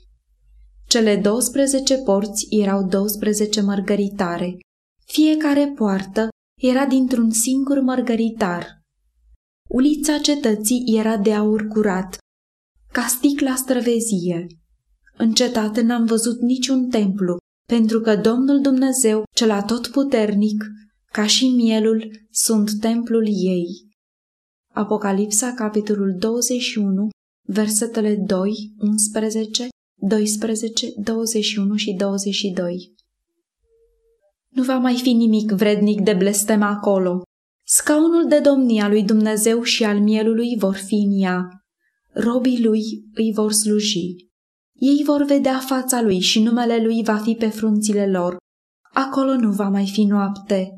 Cele 0.88 1.16
12 1.16 1.98
porți 1.98 2.48
erau 2.50 2.88
12 2.88 3.62
mărgăritare. 3.62 4.58
Fiecare 5.06 5.74
poartă 5.76 6.28
era 6.62 6.86
dintr-un 6.86 7.32
singur 7.32 7.80
mărgăritar. 7.80 8.82
Ulița 9.70 10.18
cetății 10.18 10.84
era 10.98 11.18
de 11.18 11.34
aur 11.34 11.68
curat, 11.68 12.18
ca 12.92 13.06
sticla 13.08 13.56
străvezie. 13.56 14.48
În 15.18 15.34
cetate 15.34 15.82
n-am 15.82 16.06
văzut 16.06 16.42
niciun 16.42 16.90
templu, 16.90 17.38
pentru 17.68 18.00
că 18.00 18.16
Domnul 18.16 18.62
Dumnezeu, 18.62 19.24
cel 19.36 19.52
atotputernic, 19.52 20.64
ca 21.16 21.26
și 21.26 21.48
mielul, 21.48 22.12
sunt 22.32 22.72
templul 22.80 23.26
ei. 23.28 23.66
Apocalipsa, 24.74 25.54
capitolul 25.54 26.16
21, 26.20 27.10
versetele 27.48 28.16
2, 28.16 28.74
11, 28.80 29.68
12, 29.96 30.94
21 30.98 31.76
și 31.76 31.94
22 31.94 32.94
Nu 34.50 34.64
va 34.64 34.78
mai 34.78 34.96
fi 34.96 35.12
nimic 35.12 35.52
vrednic 35.52 36.02
de 36.02 36.14
blestem 36.14 36.62
acolo. 36.62 37.22
Scaunul 37.68 38.26
de 38.28 38.40
domnia 38.40 38.88
lui 38.88 39.04
Dumnezeu 39.04 39.62
și 39.62 39.84
al 39.84 40.00
mielului 40.00 40.56
vor 40.58 40.76
fi 40.76 40.96
în 40.96 41.22
ea. 41.22 41.50
Robii 42.14 42.64
lui 42.64 42.82
îi 43.14 43.32
vor 43.34 43.52
sluji. 43.52 44.16
Ei 44.74 45.04
vor 45.06 45.24
vedea 45.24 45.60
fața 45.60 46.02
lui 46.02 46.20
și 46.20 46.42
numele 46.42 46.84
lui 46.84 47.04
va 47.04 47.18
fi 47.18 47.34
pe 47.34 47.48
frunțile 47.48 48.08
lor. 48.08 48.38
Acolo 48.94 49.36
nu 49.36 49.52
va 49.52 49.70
mai 49.70 49.88
fi 49.88 50.04
noapte 50.04 50.70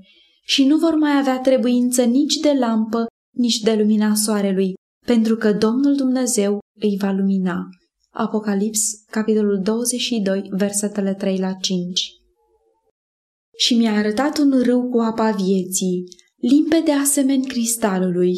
și 0.47 0.65
nu 0.65 0.77
vor 0.77 0.95
mai 0.95 1.17
avea 1.17 1.39
trebuință 1.39 2.03
nici 2.03 2.35
de 2.35 2.51
lampă, 2.59 3.05
nici 3.35 3.59
de 3.59 3.73
lumina 3.73 4.15
soarelui, 4.15 4.73
pentru 5.05 5.35
că 5.35 5.53
Domnul 5.53 5.95
Dumnezeu 5.95 6.59
îi 6.79 6.97
va 6.99 7.11
lumina. 7.11 7.69
Apocalips, 8.09 8.79
capitolul 9.11 9.61
22, 9.63 10.49
versetele 10.49 11.13
3 11.13 11.37
la 11.37 11.53
5 11.53 12.09
Și 13.57 13.75
mi-a 13.75 13.93
arătat 13.93 14.37
un 14.37 14.61
râu 14.63 14.89
cu 14.89 14.99
apa 14.99 15.31
vieții, 15.31 16.03
limpede 16.35 16.91
asemeni 16.91 17.45
cristalului, 17.45 18.35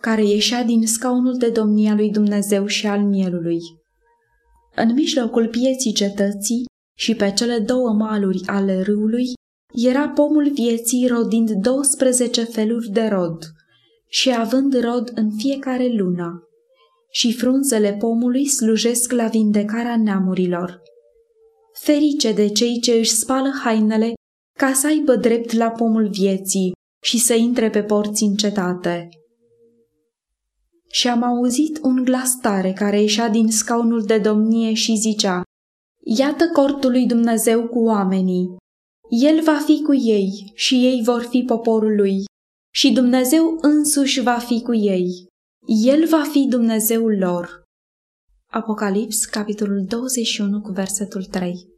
care 0.00 0.24
ieșea 0.24 0.64
din 0.64 0.86
scaunul 0.86 1.36
de 1.38 1.50
domnia 1.50 1.94
lui 1.94 2.10
Dumnezeu 2.10 2.66
și 2.66 2.86
al 2.86 3.04
mielului. 3.04 3.58
În 4.76 4.92
mijlocul 4.92 5.48
pieții 5.48 5.92
cetății 5.92 6.64
și 6.98 7.14
pe 7.14 7.32
cele 7.32 7.58
două 7.58 7.92
maluri 7.92 8.46
ale 8.46 8.82
râului 8.82 9.34
era 9.76 10.08
pomul 10.08 10.50
vieții 10.52 11.06
rodind 11.06 11.50
12 11.50 12.44
feluri 12.44 12.88
de 12.88 13.06
rod 13.06 13.38
și 14.08 14.34
având 14.34 14.80
rod 14.80 15.12
în 15.14 15.30
fiecare 15.36 15.88
lună. 15.88 16.48
Și 17.10 17.32
frunzele 17.32 17.92
pomului 17.92 18.46
slujesc 18.46 19.12
la 19.12 19.26
vindecarea 19.26 19.96
neamurilor. 19.96 20.82
Ferice 21.72 22.32
de 22.32 22.48
cei 22.48 22.80
ce 22.80 22.92
își 22.92 23.10
spală 23.10 23.50
hainele 23.64 24.12
ca 24.58 24.72
să 24.72 24.86
aibă 24.86 25.16
drept 25.16 25.52
la 25.52 25.70
pomul 25.70 26.08
vieții 26.08 26.72
și 27.02 27.18
să 27.18 27.34
intre 27.34 27.70
pe 27.70 27.82
porți 27.82 28.22
în 28.22 28.34
cetate. 28.34 29.08
Și 30.90 31.08
am 31.08 31.22
auzit 31.22 31.78
un 31.82 32.04
glas 32.04 32.36
tare 32.40 32.72
care 32.72 33.00
ieșea 33.00 33.28
din 33.28 33.48
scaunul 33.48 34.02
de 34.02 34.18
domnie 34.18 34.72
și 34.72 34.96
zicea, 34.96 35.42
Iată 36.04 36.48
cortul 36.52 36.90
lui 36.90 37.06
Dumnezeu 37.06 37.66
cu 37.66 37.78
oamenii. 37.78 38.56
El 39.08 39.42
va 39.42 39.58
fi 39.58 39.82
cu 39.82 39.94
ei 39.94 40.52
și 40.54 40.74
ei 40.74 41.02
vor 41.04 41.22
fi 41.22 41.42
poporul 41.42 41.94
lui 41.96 42.24
și 42.74 42.92
Dumnezeu 42.92 43.58
însuși 43.60 44.20
va 44.20 44.38
fi 44.38 44.62
cu 44.62 44.74
ei. 44.74 45.26
El 45.84 46.06
va 46.06 46.22
fi 46.22 46.46
Dumnezeul 46.48 47.18
lor. 47.18 47.62
Apocalips, 48.50 49.24
capitolul 49.24 49.84
21, 49.84 50.60
cu 50.60 50.72
versetul 50.72 51.24
3 51.24 51.75